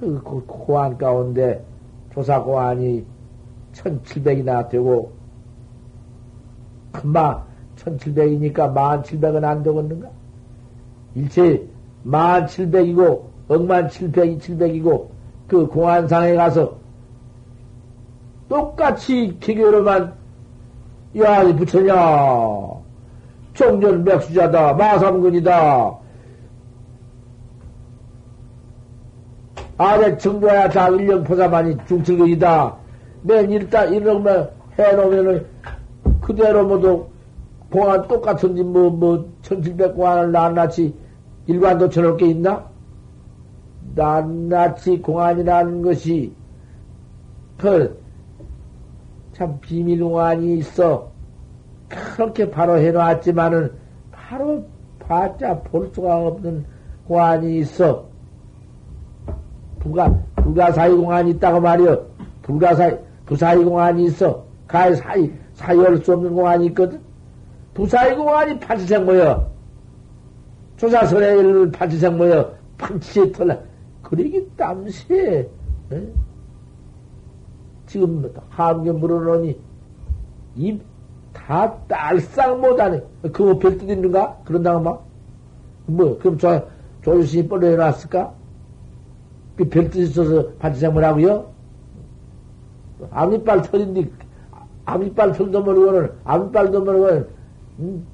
[0.00, 1.64] 그 공안 가운데
[2.12, 3.04] 조사 공안이
[3.72, 5.12] 천칠백이나 되고
[6.92, 7.44] 금방
[7.76, 10.08] 천칠백이니까 만칠백은 안 되겠는가?
[11.14, 11.68] 일체
[12.04, 15.10] 만칠백이고 억만 칠백이 칠백이고
[15.46, 16.76] 그 공안상에 가서
[18.48, 20.14] 똑같이 기계로만
[21.18, 21.94] 야 부처냐?
[23.54, 25.98] 종전 백수자다 마삼근이다.
[29.76, 32.76] 아래 정도야 다 일령 포사만이 중칠근이다.
[33.22, 35.46] 맨 일단 이러면 해놓으면은
[36.20, 37.06] 그대로 모두
[37.70, 40.94] 공안 똑같은지 뭐, 뭐, 천칠백 공안을 낱낱이
[41.46, 42.64] 일반도 쳐놓을 게 있나?
[43.94, 46.32] 낱낱이 공안이라는 것이,
[47.58, 48.00] 그,
[49.32, 51.10] 참 비밀 공안이 있어.
[51.88, 53.72] 그렇게 바로 해놨지만은,
[54.10, 54.64] 바로
[54.98, 56.64] 봤자 볼 수가 없는
[57.06, 58.06] 공안이 있어.
[59.78, 62.06] 불가, 불가사의 공안이 있다고 말이여.
[62.42, 64.44] 불가사의, 부사의 공안이 있어.
[64.66, 67.00] 가의 사이, 사이할 수 없는 공안이 있거든.
[67.74, 69.50] 부사의 공안이 판치생 모여.
[70.76, 72.54] 조사설의 일을 판치생 모여.
[72.78, 73.58] 판치에 털라.
[74.16, 75.48] 그러기 땀새.
[75.92, 76.08] 에?
[77.86, 79.58] 지금 함께 물어놓으니
[80.56, 80.94] 입
[81.34, 83.02] 다 딸싹 못하네.
[83.22, 84.38] 그거 별 뜻 있는가?
[84.44, 85.04] 그런다고 막.
[85.86, 86.66] 뭐, 그럼 저,
[87.02, 88.32] 조유신이 뻘로 해놨을까?
[89.56, 91.52] 그 별뜻 있어서 판치생 뭐라고요?
[93.10, 94.10] 앞니빨 털인데,
[94.86, 97.28] 앞니빨 털도 모르고는, 앞니빨도 모르고는,
[97.80, 98.06] 음,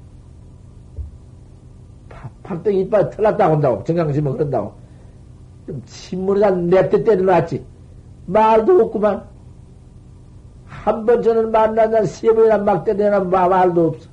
[2.43, 3.83] 팍떡이 이빨 털났다고 한다고.
[3.85, 4.73] 정강심은 그런다고.
[5.65, 7.63] 좀 신문에다 냅대 때려놨지.
[8.25, 9.29] 말도 없구만.
[10.65, 14.09] 한 번 저는 만나자 세 번이나 막 때려놔 말도 없어.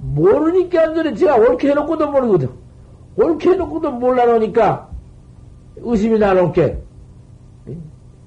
[0.00, 1.14] 모르니까 안 되네.
[1.14, 2.48] 제가 옳게 해놓고도 모르거든.
[3.16, 4.88] 옳게 해놓고도 몰라놓으니까
[5.76, 6.82] 의심이 나놓게.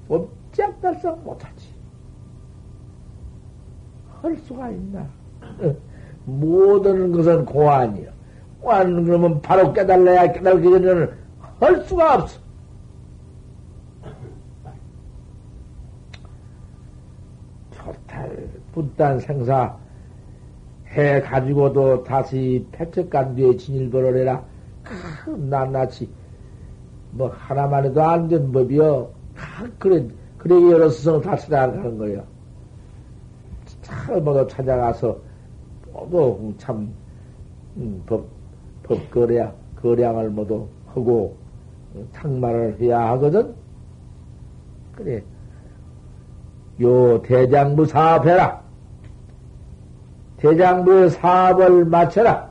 [0.08, 1.66] 꼼짝달싹 못하지.
[4.22, 5.06] 할 수가 있나.
[6.24, 8.10] 모든 것은 고안이요.
[8.60, 11.10] 고안 그러면 바로 깨달아야 깨달기 전에는
[11.62, 12.40] 할 수가 없어.
[17.70, 19.76] 토탈 분단 생사
[20.88, 24.44] 해 가지고도 다시 패척간 뒤에 진일보를 해라.
[24.82, 26.08] 큰 낱낱이
[27.12, 29.08] 뭐 하나만 해도 안 된 법이요.
[29.78, 30.06] 그래
[30.38, 32.24] 그래 여러 스승을 다 찾아가는 거예요.
[33.82, 35.16] 잘 모두 찾아가서
[35.92, 36.92] 모두 참
[37.76, 38.26] 음, 법,
[38.82, 41.36] 법거래, 거량을 모두 하고
[42.12, 43.54] 탕말을 해야 하거든.
[44.94, 45.22] 그래.
[46.80, 48.62] 요 대장부 사업해라.
[50.38, 52.50] 대장부의 사업을 마쳐라.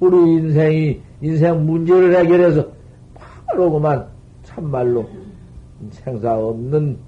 [0.00, 2.68] 우리 인생이, 인생 문제를 해결해서
[3.14, 4.06] 바로 그만
[4.42, 5.08] 참말로
[5.90, 6.98] 생사 없는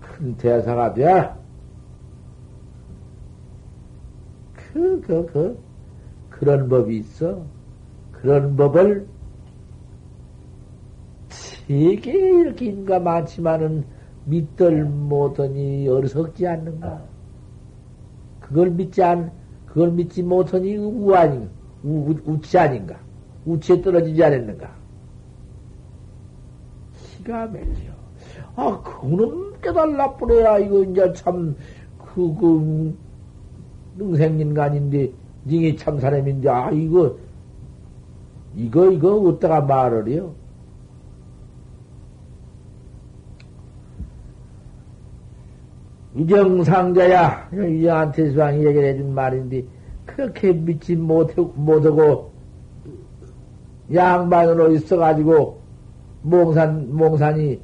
[0.00, 1.36] 큰 대사가 되어라.
[4.52, 5.58] 그, 그, 그,
[6.28, 7.42] 그런 법이 있어.
[8.22, 9.06] 그런 법을
[11.28, 13.84] 세계 이렇게 인가 많지만은
[14.26, 17.02] 믿들 못하니 어리석지 않는가?
[18.38, 19.32] 그걸 믿지 않,
[19.66, 21.50] 그걸 믿지 못하니 우 아닌가?
[21.82, 22.96] 우, 우치 아닌가?
[23.44, 24.70] 우치에 떨어지지 않았는가?
[27.16, 27.92] 기가 막혀.
[28.54, 31.56] 아, 그놈 깨달라 뿌려야, 이거 이제 참,
[31.98, 32.96] 그, 그,
[33.96, 35.10] 능생인간인데,
[35.44, 37.16] 닝이 참 사람인데, 아, 이거,
[38.56, 40.34] 이거, 이거, 어디다가 말을 해요?
[46.14, 49.64] 위정상자야, 위정한테 수왕이 얘기를 해준 말인데,
[50.04, 52.32] 그렇게 믿지 못하고,
[53.92, 55.60] 양반으로 있어가지고,
[56.22, 57.60] 몽산, 몽산이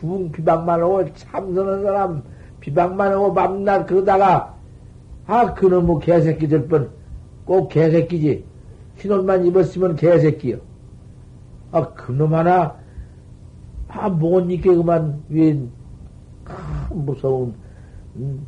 [0.00, 2.22] 죽 비방만 하고 참선한 사람
[2.60, 4.54] 비방만 하고 밤낮 그러다가
[5.26, 6.90] 아 그놈의 개새끼 될 뻔
[7.44, 8.44] 꼭 개새끼지
[8.96, 10.58] 흰옷만 입었으면 개새끼요
[11.72, 12.76] 아 그놈 하나
[13.88, 15.70] 아 못 입게 그만 웬
[16.90, 17.54] 무서운
[18.16, 18.46] 음,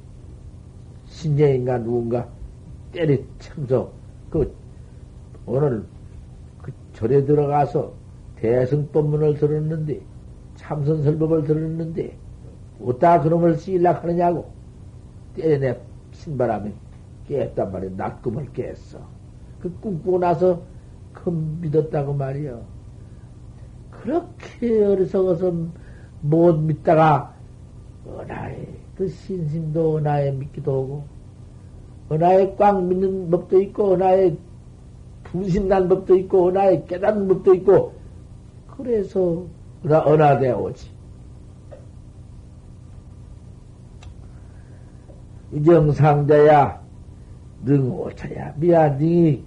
[1.07, 2.28] 신녀인가 누군가
[2.97, 3.92] 때리 참석,
[4.30, 4.55] 그,
[5.44, 5.84] 오늘
[6.62, 7.92] 그 절에 들어가서
[8.36, 10.01] 대승법문을 들었는데,
[10.57, 12.16] 참선설법을 들었는데,
[12.82, 14.51] 어디다 그놈을 쓰일라 하느냐고,
[15.34, 15.78] 때려내
[16.12, 16.72] 신바람에
[17.28, 17.90] 깼단 말이야.
[17.97, 19.16] 낙금을 깼어.
[19.67, 20.62] 그 꿈꾸고 나서
[21.12, 22.61] 그 믿었다고 말이야.
[23.91, 25.53] 그렇게 어리석어서
[26.21, 27.35] 못 믿다가,
[28.07, 31.05] 은하에, 그 신심도 은하에 믿기도 하고,
[32.12, 34.37] 은하에 꽉 믿는 법도 있고, 은하에
[35.25, 37.95] 분심난 법도 있고, 은하에 깨닫는 법도 있고,
[38.77, 39.45] 그래서
[39.85, 40.91] 은하, 은하되어 오지.
[45.53, 46.81] 이정상자야,
[47.64, 49.45] 능오차야, 미안, 니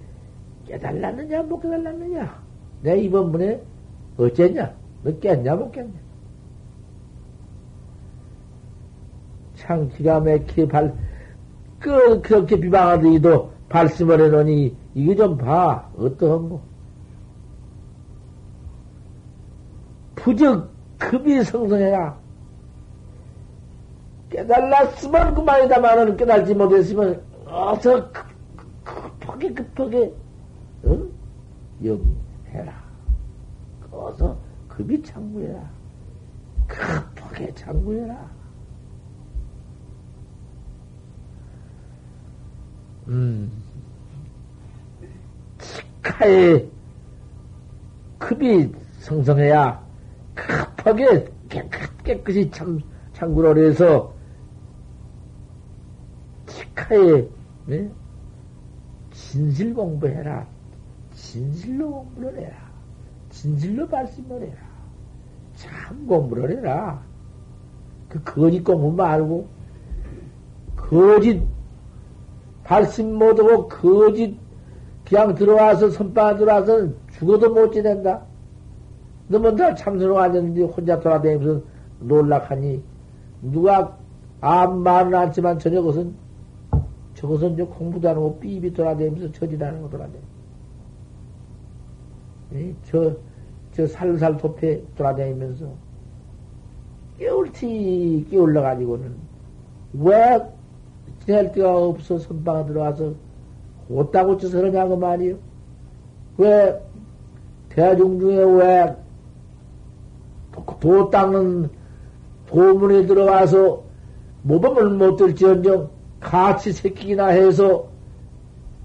[0.70, 2.42] 깨달았느냐, 못 깨달았느냐?
[2.82, 3.60] 내 이번 문에
[4.16, 4.72] 어쨌냐?
[5.02, 5.92] 너 깼냐, 못 깼냐?
[9.56, 10.94] 참 기가 막히게 발,
[11.80, 15.88] 그, 그렇게 비방하더니도 발심을 해놓으니, 이게 좀 봐.
[15.98, 16.60] 어떠한 거.
[20.14, 22.18] 부적 급이 성성해야.
[24.30, 28.10] 깨달았으면 그만이다마는 깨달지 못했으면, 어서
[28.84, 30.12] 급하게 급하게,
[30.84, 31.08] 어?
[31.84, 32.16] 여기
[32.48, 32.82] 해라.
[33.90, 35.70] 어서 급이 창구해라.
[36.66, 38.30] 급하게 창구해라.
[43.08, 43.50] 음,
[45.58, 46.70] 치카의
[48.18, 49.84] 급이 성성해야
[50.34, 52.80] 급하게 깨끗, 깨끗이 참,
[53.12, 54.14] 참구를 해서
[56.46, 57.28] 치카의
[57.66, 57.90] 네?
[59.12, 60.46] 진실 공부해라.
[61.20, 62.56] 진실로 공부를 해라.
[63.28, 64.56] 진실로 말씀을 해라.
[65.54, 67.02] 참 공부를 해라.
[68.08, 69.46] 그 거짓 공부 말고
[70.74, 71.40] 거짓
[72.64, 74.36] 발심 못하고 거짓
[75.04, 78.22] 그냥 들어와서 선방 들어와서 죽어도 못 지낸다.
[79.28, 81.62] 너무 다 참선을 앉았는데 혼자 돌아다니면서
[82.00, 82.82] 놀락하니
[83.42, 83.96] 누가
[84.40, 86.14] 아무 말은 않지만 저녁 것은
[87.14, 90.39] 저것은 저 공부도 안 하고 삐삐 돌아다니면서 저지라는 거 돌아다니.
[92.84, 93.16] 저,
[93.74, 95.66] 저 살살 도패 돌아다니면서
[97.18, 99.14] 깨울티 깨울러가지고는
[99.94, 100.40] 왜
[101.24, 103.14] 지낼 데가 없어 선방에 들어와서
[103.88, 105.36] 옷다고쳐서 그러냐고 말이요.
[106.38, 106.80] 왜
[107.68, 109.10] 대중 중에 왜
[110.80, 111.70] 도 닦는
[112.46, 113.82] 도문에 들어와서
[114.42, 117.86] 모범을 못 들지언정 같이 새끼기나 해서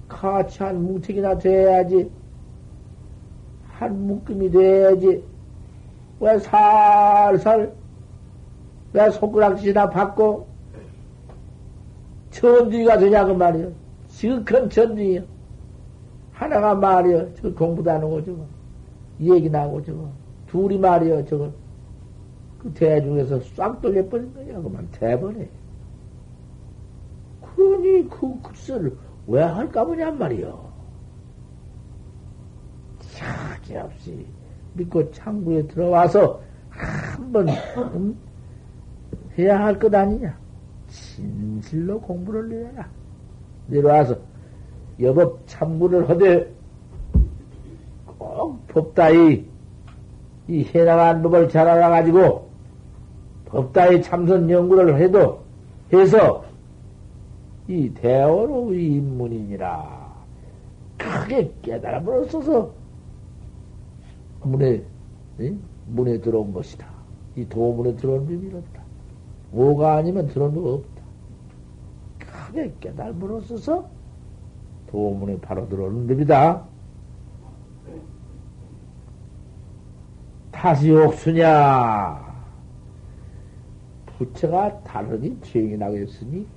[0.07, 2.09] 같이 한 뭉탱이나 돼야지
[3.77, 5.23] 한 묶음이 돼야지
[6.19, 7.73] 왜 살살
[8.93, 10.47] 왜 손가락질이나 받고
[12.31, 13.71] 천주가 되냐고 말이요.
[14.07, 15.23] 지극한 천주요.
[16.31, 17.33] 하나가 말이요.
[17.35, 18.45] 저 공부도 안 하고 저거.
[19.19, 20.09] 얘기 나고 저거.
[20.47, 21.25] 둘이 말이요.
[21.25, 21.51] 저거.
[22.59, 24.61] 그 대중에서 싹 돌려버린 거야.
[24.61, 25.49] 그만 대번에.
[27.41, 28.97] 그러니 그 글쎄를
[29.27, 30.74] 왜 할까 보냔 말이요.
[33.15, 34.25] 차지 없이
[34.73, 37.47] 믿고 창구에 들어와서 한번
[37.77, 38.17] 음,
[39.37, 40.37] 해야 할 것 아니냐.
[40.87, 42.87] 진실로 공부를 내라.
[43.67, 44.17] 내려와서
[45.01, 46.53] 여법 참구를 하되
[48.17, 49.45] 꼭 법다이
[50.47, 52.47] 이 해나간 법을 잘 알아가지고
[53.45, 55.41] 법다이 참선 연구를 해도
[55.91, 56.43] 해서
[57.67, 60.05] 이 대어로 인문이니라
[60.97, 62.71] 크게 깨달음으로써서
[64.45, 64.83] 문에
[65.39, 65.55] 에?
[65.87, 66.87] 문에 들어온 것이다.
[67.35, 68.83] 이 도문에 들어온 법이었다.
[69.51, 71.03] 오가 아니면 들어온 법 없다.
[72.19, 73.87] 크게 깨달음으로써서
[74.87, 76.63] 도문에 바로 들어오는 법이다.
[80.51, 82.25] 다시 옥수냐?
[84.05, 85.39] 부처가 다르니
[85.77, 86.47] 나고 있으니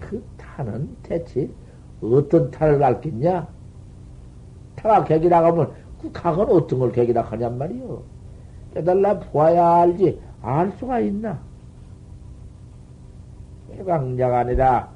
[0.00, 1.48] 그 타는 대체
[2.02, 2.50] 어떤
[2.82, 3.48] 알겠냐?
[4.74, 8.02] 타가 객이 나가면 그 각은 어떤 걸 객이 나가냔 말이요.
[8.74, 11.38] 깨달라 보아야 알지 알 수가 있나?
[13.72, 14.90] 해광자가 아니라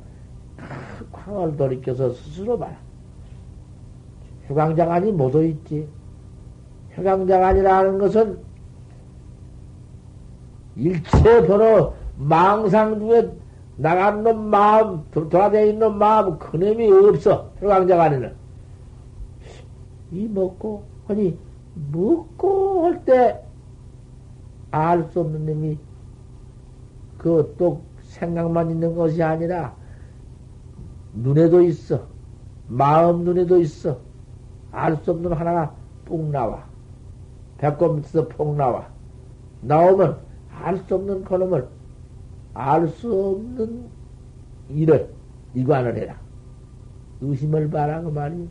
[1.12, 2.76] 광을 돌이켜서 스스로 봐라.
[4.46, 5.88] 휴강장안이 모두 있지.
[6.92, 8.38] 휴강장안이라는 것은
[10.76, 13.30] 일체 번호 망상 중에
[13.76, 17.50] 나간 놈 마음, 돌아다니는 놈 마음, 그놈이 없어.
[17.60, 18.34] 휴강장안에는.
[20.12, 21.36] 이 먹고, 아니,
[21.92, 23.50] 먹고 할 때
[24.72, 25.78] 알 수 없는 놈이
[27.18, 29.74] 그또 생각만 있는 것이 아니라
[31.12, 32.06] 눈에도 있어.
[32.68, 33.98] 마음 눈에도 있어.
[34.70, 36.64] 알 수 없는 하나가 뿡 나와.
[37.58, 38.88] 배꼽 밑에서 폭 나와.
[39.62, 40.20] 나오면
[40.62, 41.68] 알 수 없는 그놈을
[42.54, 43.88] 알 수 없는
[44.68, 45.12] 일을
[45.54, 46.16] 이관을 해라.
[47.20, 48.48] 의심을 바라 그 말이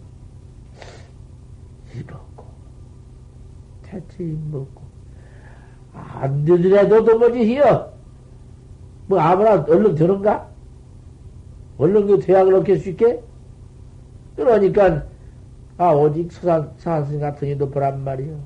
[1.95, 2.28] 입었
[3.91, 4.81] 고 대체 입었고
[5.93, 7.91] 안 되더라도 도무지 히어
[9.07, 10.47] 뭐 아무나 얼른 되는가?
[11.77, 13.23] 얼른 그 대학을 얻게 쉽게?
[14.35, 15.03] 그러니까
[15.77, 18.39] 아 오직 서산 사신 같은 이도 보란 말이요.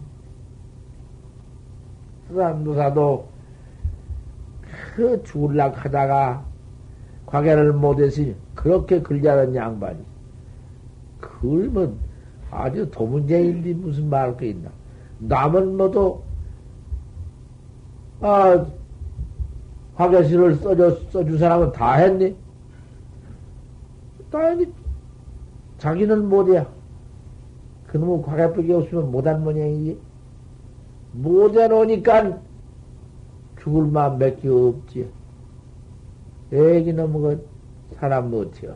[2.30, 3.28] 서산도사도
[4.96, 6.46] 그 죽을락 하다가
[7.26, 10.00] 과계를 못했으니 그렇게 글자는 양반이
[11.20, 11.98] 그러면
[12.52, 14.70] 아주 도문제인데 무슨 말할 게 있나
[15.28, 16.24] 남은 뭐도
[18.22, 18.66] 아
[19.96, 22.36] 화계시를 써줘 써준 사람은 다 했니?
[24.32, 24.72] 당연히
[25.78, 26.66] 자기는 못해야
[27.88, 30.00] 그놈의 과계법이 없으면 못한 모양이지
[31.14, 32.42] 못해놓으니까
[33.60, 35.10] 죽을 마음 몇개 없지.
[36.52, 37.48] 애기 너무 그
[37.96, 38.76] 사람 못해요.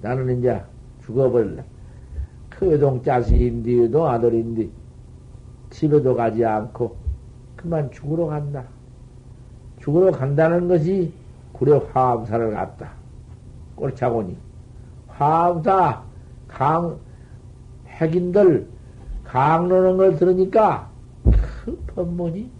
[0.00, 0.62] 나는 이제
[1.04, 1.64] 죽어버릴래.
[2.48, 4.68] 그 외동 자식인데도 아들인데
[5.78, 6.96] 집에도 가지 않고
[7.54, 8.64] 그만 죽으러 간다.
[9.80, 11.12] 죽으러 간다는 것이
[11.52, 12.90] 구려 화암사를 갔다.
[13.76, 14.36] 꼴차고니
[15.06, 16.02] 화암사
[16.48, 16.98] 강
[17.86, 18.66] 핵인들
[19.22, 20.90] 강론하는 걸 들으니까
[21.64, 22.50] 그 법문이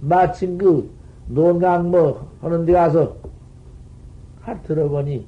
[0.00, 0.90] 마침 그
[1.28, 3.14] 논강 뭐 하는 데 가서
[4.40, 5.24] 할 들어보니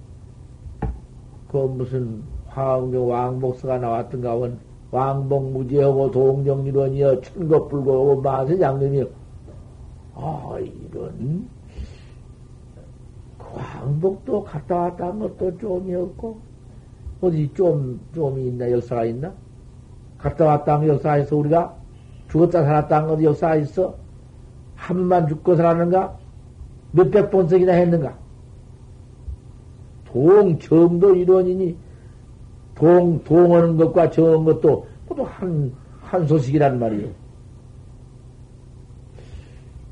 [1.52, 9.06] 그 무슨 화엄경 왕복서가 나왔던가 원 왕복 무지하고 동정일원이여 천겁불고하고 마세 양념이여.
[10.14, 11.48] 아 이런.
[13.38, 16.38] 그 왕복도 갔다 왔다 한 것도 좀이었고
[17.20, 18.70] 어디 좀 좀이 있나?
[18.70, 19.32] 역사가 있나?
[20.18, 21.36] 갔다 왔다 한 역사가 있어?
[21.36, 21.76] 우리가
[22.28, 23.94] 죽었다 살았다 한 것도 역사가 있어?
[24.74, 26.18] 한 번만 죽고 살았는가?
[26.92, 28.18] 몇백 번씩이나 했는가?
[30.06, 31.76] 동, 정도 일원이니,
[32.80, 35.70] 동, 동하는 것과 정한 것도 모두 한,
[36.00, 37.08] 한 소식이란 말이에요.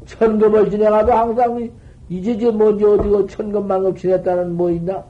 [0.06, 1.70] 천금을 지내가도 항상
[2.08, 5.04] 이제 먼저 어디고 천금만급 지냈다는 뭐 있나?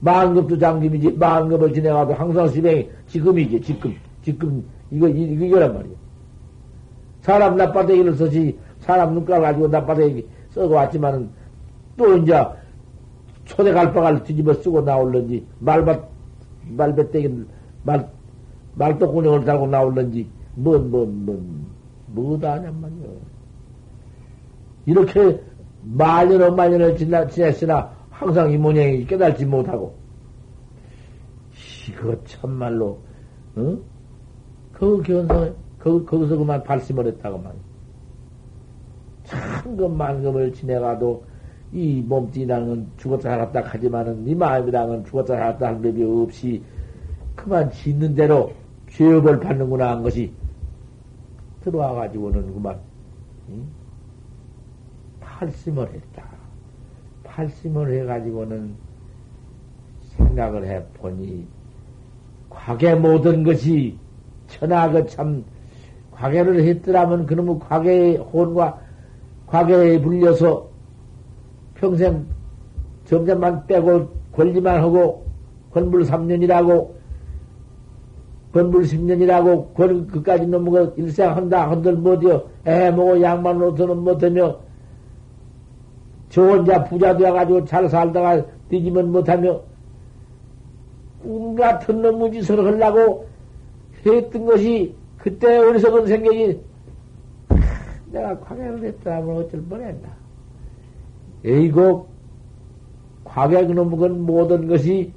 [0.00, 5.96] 만급도 장금이지, 만급을 지내가도 항상 시행이 지금이지, 지금, 지금, 이거, 이거, 이거란 말이에요.
[7.22, 11.28] 사람 나빠대기를 써지, 사람 눈깔 가지고 나빠대기 써고 왔지만은,
[11.96, 12.34] 또 이제,
[13.50, 16.08] 초대 갈바갈 뒤집어 쓰고 나올런지, 말밭,
[16.68, 17.46] 말배때기,
[17.82, 18.08] 말,
[18.74, 21.66] 말똥구녕을 달고 나올런지, 뭔, 뭔, 뭔,
[22.06, 23.08] 뭐다 하냔 말이야.
[24.86, 25.42] 이렇게
[25.82, 29.96] 말년을 말년을 지나, 지냈으나 항상 이 모양이 깨달지 못하고,
[31.88, 33.00] 이거 참말로,
[33.56, 33.76] 어?
[34.72, 37.62] 그 견성, 그, 거기서 그만 발심을 했다고 말이야.
[39.24, 41.29] 참, 그 만금을 지내가도
[41.72, 46.62] 이 몸뚱이랑은 죽었다 살았다 하지만은 네 마음이랑은 죽었다 살았다 할 법이 없이
[47.36, 48.52] 그만 짓는 대로
[48.90, 50.32] 죄업을 받는구나 한 것이
[51.62, 52.78] 들어와 가지고는 그만
[53.50, 53.64] 응?
[55.20, 56.24] 팔심을 했다.
[57.24, 58.74] 팔심을 해 가지고는
[60.16, 61.46] 생각을 해 보니
[62.50, 63.96] 과계 모든 것이
[64.48, 65.44] 천하 그참
[66.10, 68.80] 과계를 했더라면 그놈의 과계의 혼과
[69.46, 70.69] 과계에 불려서
[71.80, 72.26] 평생
[73.06, 75.24] 점점만 빼고 권리만 하고
[75.72, 76.90] 권불 3년이라고
[78.52, 84.58] 권불 10년이라고 권 그까지 넘어가 일생 한다 한들 못이여 애먹고 양만 노트는 못하며
[86.28, 89.60] 저 혼자 부자 되어가지고 잘 살다가 뒤지면 못하며
[91.22, 93.26] 꿈 같은 놈의 짓을 하려고
[94.04, 96.60] 했던 것이 그때 어리석은 생각이
[98.12, 100.19] 내가 광해를 했다면 어쩔 뻔했나
[101.44, 102.08] 에이고,
[103.24, 105.12] 과거 그놈은 모든 것이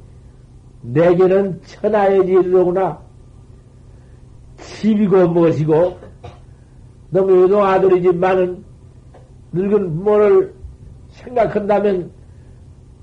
[0.82, 3.02] 내게는 천하의 일로구나.
[4.58, 5.98] 집이고 무엇이고,
[7.10, 8.64] 너무 여동 아들이지만은
[9.52, 10.54] 늙은 부모를
[11.10, 12.12] 생각한다면,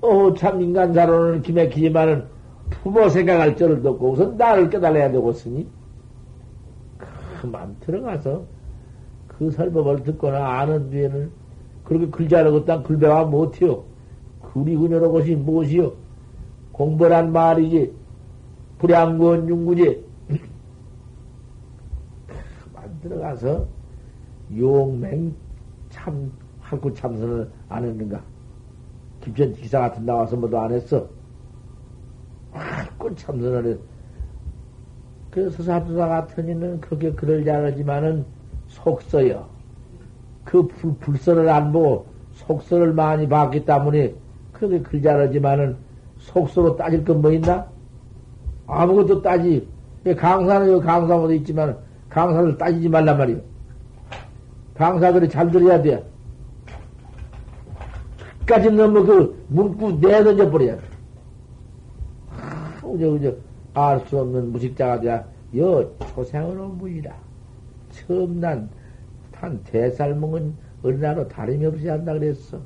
[0.01, 2.25] 어, 참 인간사로는 기맥히지만은
[2.71, 5.69] 부모 생각할 줄을 뒀고 우선 나를 깨달아야 되겠으니,
[7.41, 8.45] 그만 들어가서
[9.27, 11.31] 그 설법을 듣거나 아는 뒤에는
[11.91, 13.83] 그렇게 글자를 걷다 글배와 못해요.
[14.53, 15.93] 글이 그녀로 것이 무엇이요?
[16.71, 17.93] 공부란 말이지.
[18.79, 20.07] 불량권 윤구지.
[22.73, 23.67] 만 들어가서
[24.57, 25.35] 용맹
[25.89, 26.31] 참,
[26.61, 28.23] 할구 참선을 안 했는가?
[29.23, 31.09] 김천 기사 같은 나와서 뭐도 안 했어.
[32.53, 33.77] 하고 참선을 해.
[35.33, 38.25] 그래서 사두사 같은 이는 그게 그럴 잘하지만은
[38.69, 39.60] 속서요.
[40.45, 44.15] 그 불, 불서를 안 보고 속서를 많이 봤기 때문에
[44.53, 45.77] 그게 글 잘하지만은
[46.19, 47.67] 속서로 따질 건 뭐 있나?
[48.67, 49.67] 아무것도 따지.
[50.17, 51.77] 강사는 여기 강사모도 있지만
[52.09, 53.39] 강사를 따지지 말란 말이요.
[54.75, 56.03] 강사들이 잘 들어야 돼.
[58.41, 60.83] 끝까지 너무 그 문구 내던져 버려야 돼.
[62.31, 63.35] 아, 그저, 그저,
[63.75, 65.25] 알 수 없는 무식자가 돼야,
[65.57, 67.13] 여, 초생으로 무이라.
[67.91, 68.69] 처음 난,
[69.41, 72.61] 한 대살 먹은 어린아로 다름이 없이 한다 그랬어.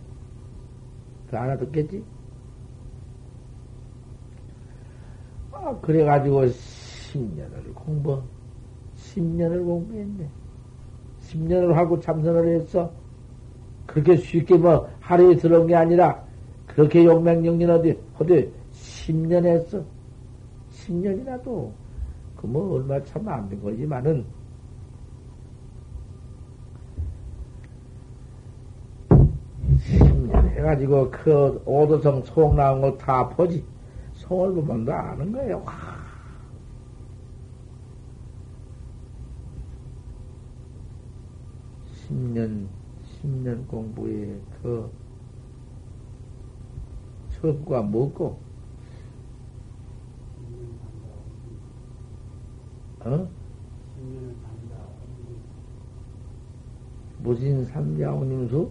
[1.30, 2.02] 그 하나 듣겠지?
[5.52, 8.20] 아, 그래가지고 10년을 공부,
[8.96, 10.28] 10년을 공부했네.
[11.20, 12.92] 10년을 하고 참선을 했어.
[13.86, 16.22] 그렇게 쉽게 뭐 하루에 들어온 게 아니라
[16.66, 19.84] 그렇게 용맹정진 어디, 어디 10년 했어.
[20.72, 21.70] 10년이라도
[22.36, 24.24] 그 뭐 얼마 참 안 된 거지만은
[29.78, 33.64] 10년 해가지고 그 오도성 송 나온 거 다 보지.
[34.14, 35.62] 송을 보면 다 아는 거예요.
[35.64, 35.72] 와.
[41.92, 42.68] 십년
[43.22, 44.90] 10년 공부에 그
[47.30, 48.38] 수업과 먹고,
[53.00, 53.28] 어?
[57.18, 58.70] 무슨 삼자오님수?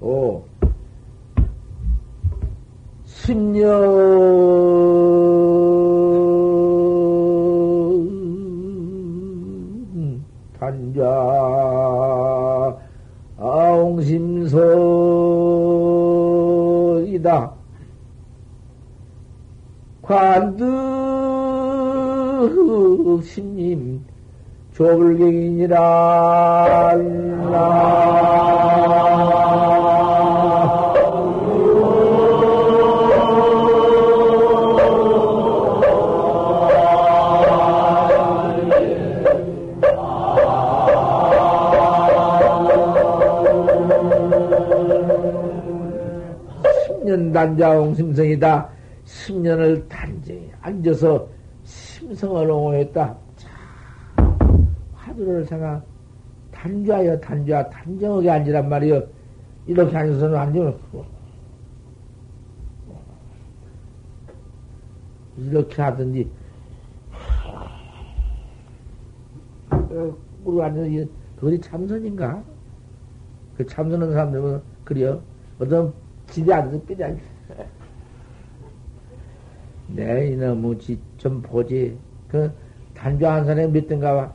[0.00, 0.42] 오.
[3.06, 3.72] 10년
[10.58, 11.06] 단자
[13.38, 14.72] 아옹심소이다.
[20.02, 20.62] 관득
[23.24, 24.04] 신님
[24.74, 25.82] 조불경이니라.
[47.32, 48.68] 단자홍 심성이다.
[49.04, 51.28] 10년을 단지 앉아서
[51.64, 53.16] 심성을 옹호했다.
[53.36, 53.48] 자,
[54.94, 55.84] 화두를 생각,
[56.50, 59.02] 단좌여, 단좌, 단정하게 앉으란 말이여.
[59.66, 60.78] 이렇게 앉아서는 앉으면,
[65.38, 66.30] 이렇게 하든지,
[70.44, 72.42] 우리 앉아서, 그것이 참선인가?
[73.56, 75.20] 그 참선하는 사람들은, 그래요.
[75.58, 75.92] 어떤
[76.40, 77.08] 앉아서 삐져
[79.88, 80.78] 내 이놈의
[81.18, 81.98] 좀 보지.
[82.28, 82.50] 그
[82.94, 84.32] 단조한 몇 등가 봐.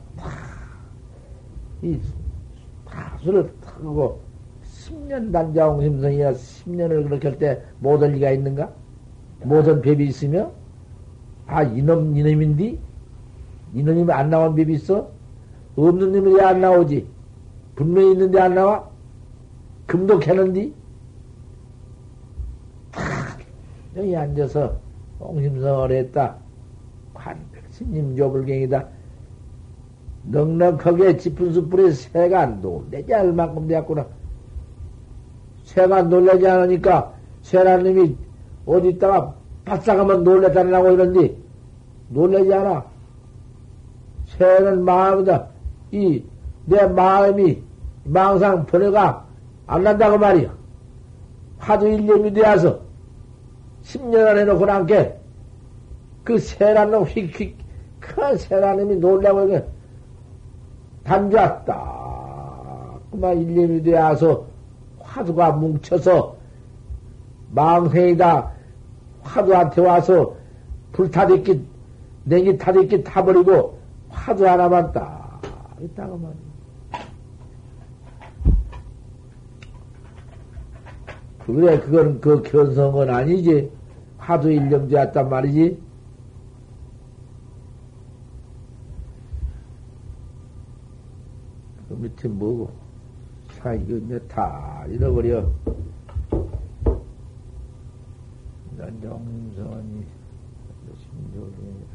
[1.82, 1.98] 이
[2.84, 4.20] 파수를 타고
[4.64, 8.72] 10년 단자홍 심성이야 10년을 그렇게 할 때 못할 리가 있는가?
[9.42, 10.50] 모든 법이 있으며
[11.46, 12.78] 아 이놈 이놈인디
[13.74, 15.10] 이놈이 안 나온 법이 있어?
[15.76, 17.06] 없는 놈이 왜 안 나오지?
[17.76, 18.88] 분명히 있는데 안 나와?
[19.86, 20.74] 금도 캐는디?
[23.98, 24.76] 여기 앉아서
[25.18, 26.36] 옹심성을 했다.
[27.14, 28.86] 관백스님 조불경이다.
[30.24, 34.06] 넉넉하게 짚은 숯불에 새가 놀래지 않을 만큼 되었구나.
[35.64, 38.16] 새가 놀라지 않으니까 새라님이
[38.66, 39.34] 어디 있다가
[39.64, 41.36] 바싹하면 놀랬다라고 이런지
[42.08, 42.84] 놀라지 않아.
[44.26, 45.48] 새는 마음이다.
[45.92, 46.24] 이
[46.68, 47.62] 내 마음이
[48.04, 49.26] 망상 번뇌가
[49.66, 50.54] 안 난다고 말이야.
[51.58, 52.80] 하도 일념이 되어서
[53.88, 55.18] 10년 안에 놓고 남게
[56.24, 57.56] 그 세란 놈 휙휙
[58.00, 59.64] 큰 세란 놈이 놀라고 이게
[61.04, 62.98] 단주왔다.
[63.10, 64.44] 그만 일념이 되어서
[64.98, 66.36] 화두가 뭉쳐서
[67.52, 68.52] 망생이다.
[69.22, 70.36] 화두한테 와서
[70.92, 71.66] 불타듣기,
[72.24, 73.78] 냉기 타듣기 타버리고
[74.10, 75.40] 화두 하나만 딱
[75.80, 76.48] 있다가 말이야.
[81.46, 83.77] 그래, 그건 그 견성은 아니지.
[84.28, 85.82] 하도 일념되었단 말이지.
[91.88, 92.70] 그 밑에 뭐고?
[93.52, 95.50] 사, 이거 이제 다 잃어버려.
[98.76, 100.04] 난 정성이
[100.94, 101.86] 심조리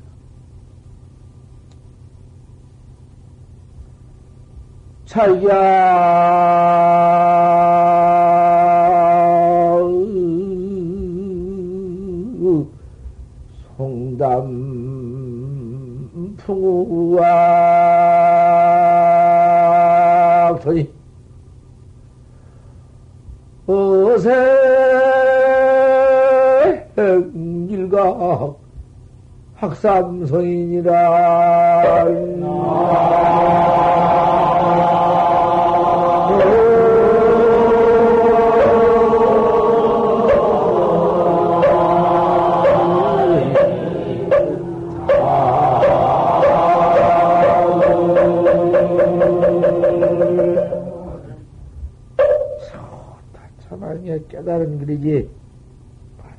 [5.05, 5.53] 자기야
[17.13, 17.21] 우악
[20.61, 20.91] 터지
[23.67, 24.31] 어세
[27.69, 28.55] 일가
[29.55, 30.91] 학삼성인이라
[54.43, 55.29] 깨달은 글이지.
[56.17, 56.35] 봐라.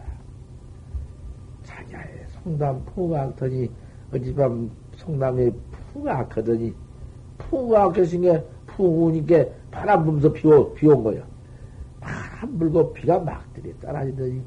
[1.63, 3.71] 자자의 성담 푸악하더니
[4.13, 5.51] 어지밤 성담에
[5.93, 6.75] 푸악하더니
[7.39, 11.25] 푸악했으니까 푸우니까 바람 불면서 비오, 비온 거야.
[12.01, 14.43] 바람 불고 비가 막 들이 떨어지더니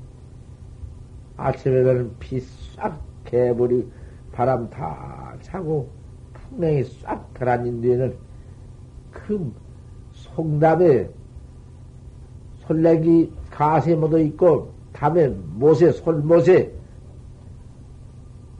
[1.36, 3.89] 아침에는 비 싹 개버리
[4.32, 5.89] 바람 다 차고
[6.34, 8.16] 풍랑이 싹 가라앉은 뒤에는
[9.12, 9.51] 그
[10.14, 11.10] 송담에
[12.68, 16.72] 솔레기 가세 묻어 있고 담에 못에 솔못에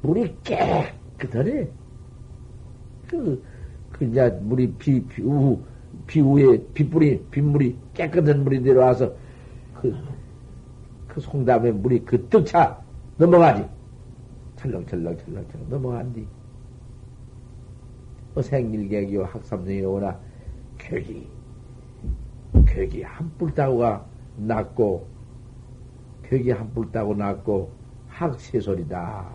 [0.02, 1.70] 물이 깨끗하네.
[3.08, 3.43] 그,
[3.91, 5.62] 그, 이제 물이 비, 비, 우,
[6.08, 9.14] 비 위에 빗물이, 빗물이 깨끗한 물이 내려와서
[9.76, 9.95] 그,
[11.08, 12.82] 그 송담에 물이 그 뜨차
[13.18, 13.66] 넘어가지.
[14.56, 16.28] 철렁철렁 철렁철렁 넘어간디.
[18.34, 20.20] 어 생일객이요 학삼등이 오나
[20.80, 21.30] 교기
[22.66, 25.08] 벽이 한뿔 따고가 났고,
[26.24, 27.72] 벽이 한뿔 따고 났고,
[28.08, 29.28] 학세 소리다.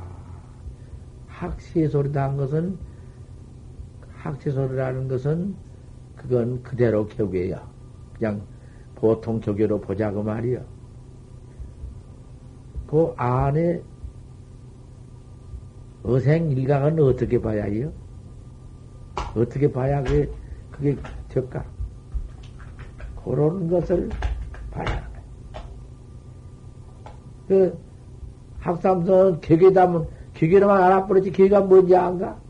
[1.26, 2.78] 학세 소리다 한 것은,
[4.14, 5.54] 학세 소리라는 것은,
[6.16, 7.68] 그건 그대로 격외야.
[8.14, 8.42] 그냥
[8.94, 10.62] 보통 격외로 보자고 말이야.
[12.86, 13.82] 그 안에
[16.04, 17.92] 어생 일각은 어떻게 봐야 해요?
[19.34, 20.30] 어떻게 봐야 그게,
[20.70, 20.96] 그게
[21.28, 21.64] 적까?
[23.24, 24.10] 그런 것을
[24.72, 25.26] 봐야 하는 거예요.
[27.48, 27.78] 그,
[28.58, 32.40] 학삼선 개개담은, 개개로만 알아버렸지, 개가 뭔지 안가?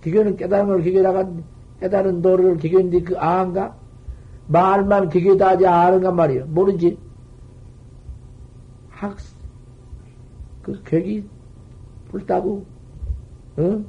[0.00, 1.28] 개개는 깨달음을 개개다가
[1.80, 3.76] 깨달은 도를 개개인데 그 안가?
[4.48, 6.44] 말만 개개다 하지 아는가 말이야.
[6.46, 6.98] 모르지?
[8.88, 9.16] 학,
[10.62, 11.28] 그 객이
[12.08, 12.64] 불따고,
[13.58, 13.86] 응?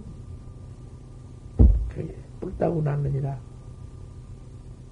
[1.90, 3.38] 객이 불따고 났느니라.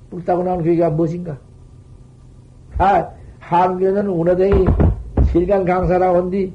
[0.10, 1.38] 뿔따고 나온 괴기가 무엇인가?
[2.78, 3.10] 하,
[3.40, 4.66] 한교는 운어댕이
[5.32, 6.54] 실강 강사라고 한디,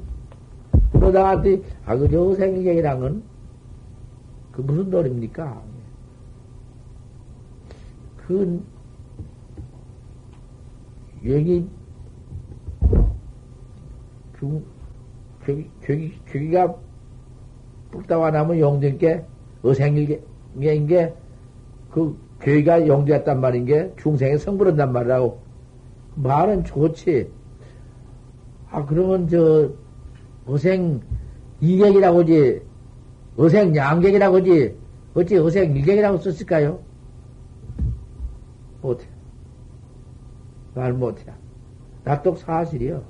[0.93, 3.23] 운어당한테, 아, 그 여생객이란 건,
[4.51, 5.61] 그 무슨 노입니까?
[8.17, 8.63] 그,
[11.25, 11.67] 여기,
[14.33, 14.65] 그,
[15.43, 16.75] 괴기, 괴기, 괴기가
[17.91, 19.25] 뿔따고 나면 용된게,
[19.63, 21.13] 어생객인 게,
[21.89, 25.40] 그, 교회가 용되었단 말인 게 중생에 성불한단 말이라고.
[26.15, 27.31] 말은 좋지.
[28.69, 29.69] 아, 그러면 저,
[30.45, 31.01] 어생
[31.59, 32.61] 이객이라고지,
[33.37, 34.77] 어생 양객이라고지,
[35.13, 36.79] 어찌 어생 일객이라고 썼을까요?
[38.81, 39.05] 못해.
[40.73, 41.23] 말 못해.
[42.03, 43.03] 나똑 사실이요.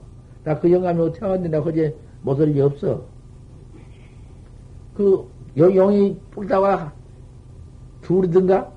[0.43, 3.05] 나 그 영감이 어떻게 하는데 나 그제 못할 리 없어.
[4.95, 6.93] 그, 용이 뿔다가
[8.01, 8.71] 둘이든가?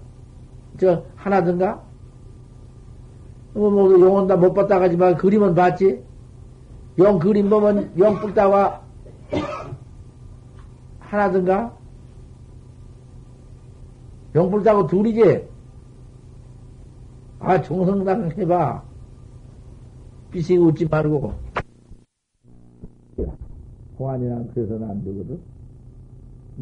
[0.78, 1.82] 저, 하나든가?
[3.54, 6.02] 뭐, 뭐, 용은 다 못 봤다 가지만 그림은 봤지?
[6.98, 8.82] 용 그림 보면 용 뿔다가
[11.00, 11.76] 하나든가?
[14.34, 15.48] 용 뿔다고 둘이지?
[17.38, 18.82] 아, 정성당 해봐.
[20.32, 21.32] 삐씩 웃지 말고.
[23.98, 25.40] 호환이랑 그래서는 안 되거든.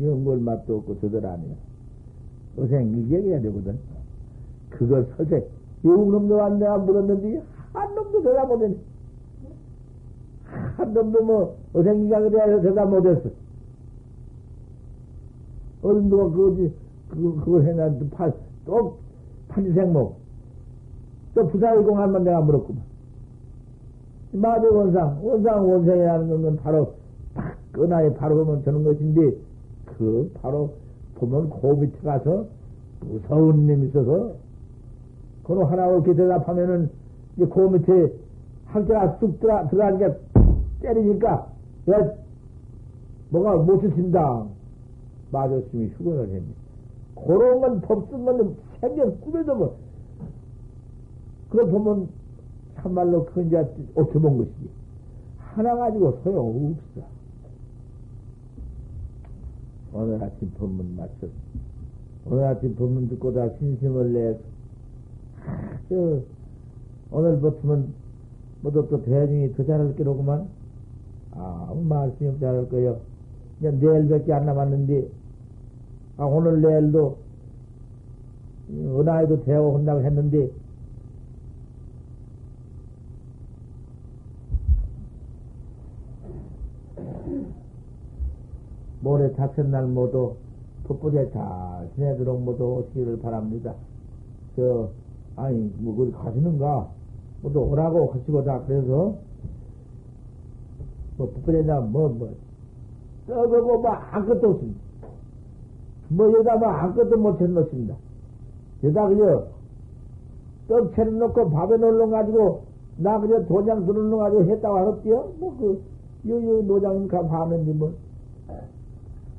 [0.03, 1.55] 연골 맛도 없고 저들 아니야.
[2.59, 3.79] 어생 일격해야 되거든.
[4.69, 5.47] 그걸 서재,
[5.85, 8.77] 영놈도 안 내가 물었는데, 한 놈도 대답 못했네.
[10.77, 13.31] 한 놈도 뭐, 어생기가 그래야 대답 못했어.
[15.83, 16.73] 어른 누가 그거지,
[17.09, 18.31] 그거, 그걸 해놨는데, 파,
[18.65, 18.99] 또,
[19.49, 20.17] 판지생목.
[21.35, 22.83] 또 부사의공한만 내가 물었구만.
[24.33, 26.95] 마대 원상, 원상 원생이라는 건 바로,
[27.35, 29.37] 딱, 끄나에 바로 보면 되는 것인데,
[29.87, 30.71] 그, 바로,
[31.17, 32.47] 보면 그 밑에 가서,
[33.01, 34.35] 무서운 놈이 있어서,
[35.53, 36.91] 그거 하나 이렇게 대답하면은,
[37.37, 38.15] 이제 그 밑에
[38.65, 40.17] 학자가 쑥 들어, 들어가니까
[40.81, 41.47] 때리니까,
[41.91, 42.13] 야,
[43.29, 44.47] 뭐가 못 주신다.
[45.31, 46.43] 마저스님이 휴건을 했네.
[47.27, 49.77] 그런 건 법쓰면 생겨 꿈에도 뭐,
[51.51, 52.09] 그거 보면
[52.77, 53.59] 참말로 그건 이제
[53.95, 54.71] 어떻게 본 것이지.
[55.39, 57.03] 하나 가지고 소용없어.
[59.93, 61.37] 오늘 아침 법문 마쳤습니다.
[62.25, 64.39] 오늘 아침 법문 듣고 다 신심을 내,
[65.47, 66.21] 아, 저,
[67.11, 67.93] 오늘 버티면,
[68.63, 70.49] 뭐또 또 대중이 더 잘할 게로구만.
[71.33, 73.01] 아무 말씀이 없지 않을 거요.
[73.59, 75.09] 이제 내일밖에 안 남았는데,
[76.19, 77.19] 아, 오늘 내일도,
[78.71, 80.51] 은하에도 대화 한다고 했는데,
[89.01, 90.37] 모레 자천날 모두
[90.85, 93.75] 풋부에 잘 지내도록 모두 오시기를 바랍니다.
[94.55, 94.91] 저,
[95.37, 96.89] 아니, 뭐, 거기 가시는가?
[97.43, 99.15] 모두 오라고 하시고 다, 그래서,
[101.17, 102.31] 뭐, 풋부에나 뭐, 뭐,
[103.27, 104.81] 썩어고 뭐, 아무것도 없습니다.
[106.09, 107.95] 뭐, 여다 뭐, 아무것도 못 해놓습니다.
[108.85, 109.47] 여다 그저,
[110.69, 112.63] 떡 차려놓고 밥에 놀러 가지고,
[112.99, 115.33] 나 그저 도장 들어놓 가지고 했다고 하겠지요?
[115.39, 115.83] 뭐, 그,
[116.29, 117.93] 요, 요, 노장님 가 봐는데 뭐,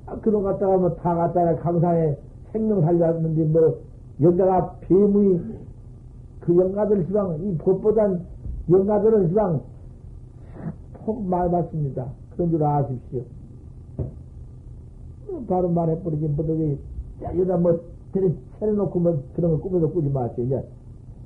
[0.05, 2.15] 아, 그런 갔다가 뭐다 갔다가 강상에
[2.51, 3.79] 생명 살렸는데 뭐
[4.21, 5.39] 여기다가 뱀의
[6.45, 8.25] 그 영가들 시방 이 법보단
[8.69, 9.61] 영가들은 시방
[11.05, 12.07] 폭 많이 받습니다.
[12.35, 13.21] 그런 줄 아십시오.
[15.47, 16.79] 바로 말해버리지 뭐더기
[17.23, 17.79] 여기다 뭐
[18.11, 20.45] 테레 차려놓고 뭐 그런 거 꾸며서 꾸지 마세요.
[20.45, 20.67] 이제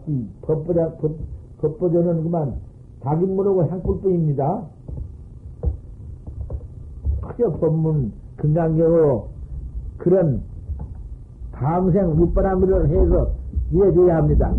[0.08, 1.16] 이 법보다 법,
[1.62, 2.56] 법보전은 그만
[3.02, 4.66] 닭이 모르고 향불뿐입니다.
[7.22, 9.30] 그저 법문 건강적으로
[9.98, 10.42] 그런
[11.52, 13.32] 방생 묵바람을 해서
[13.72, 14.54] 이해줘야 합니다.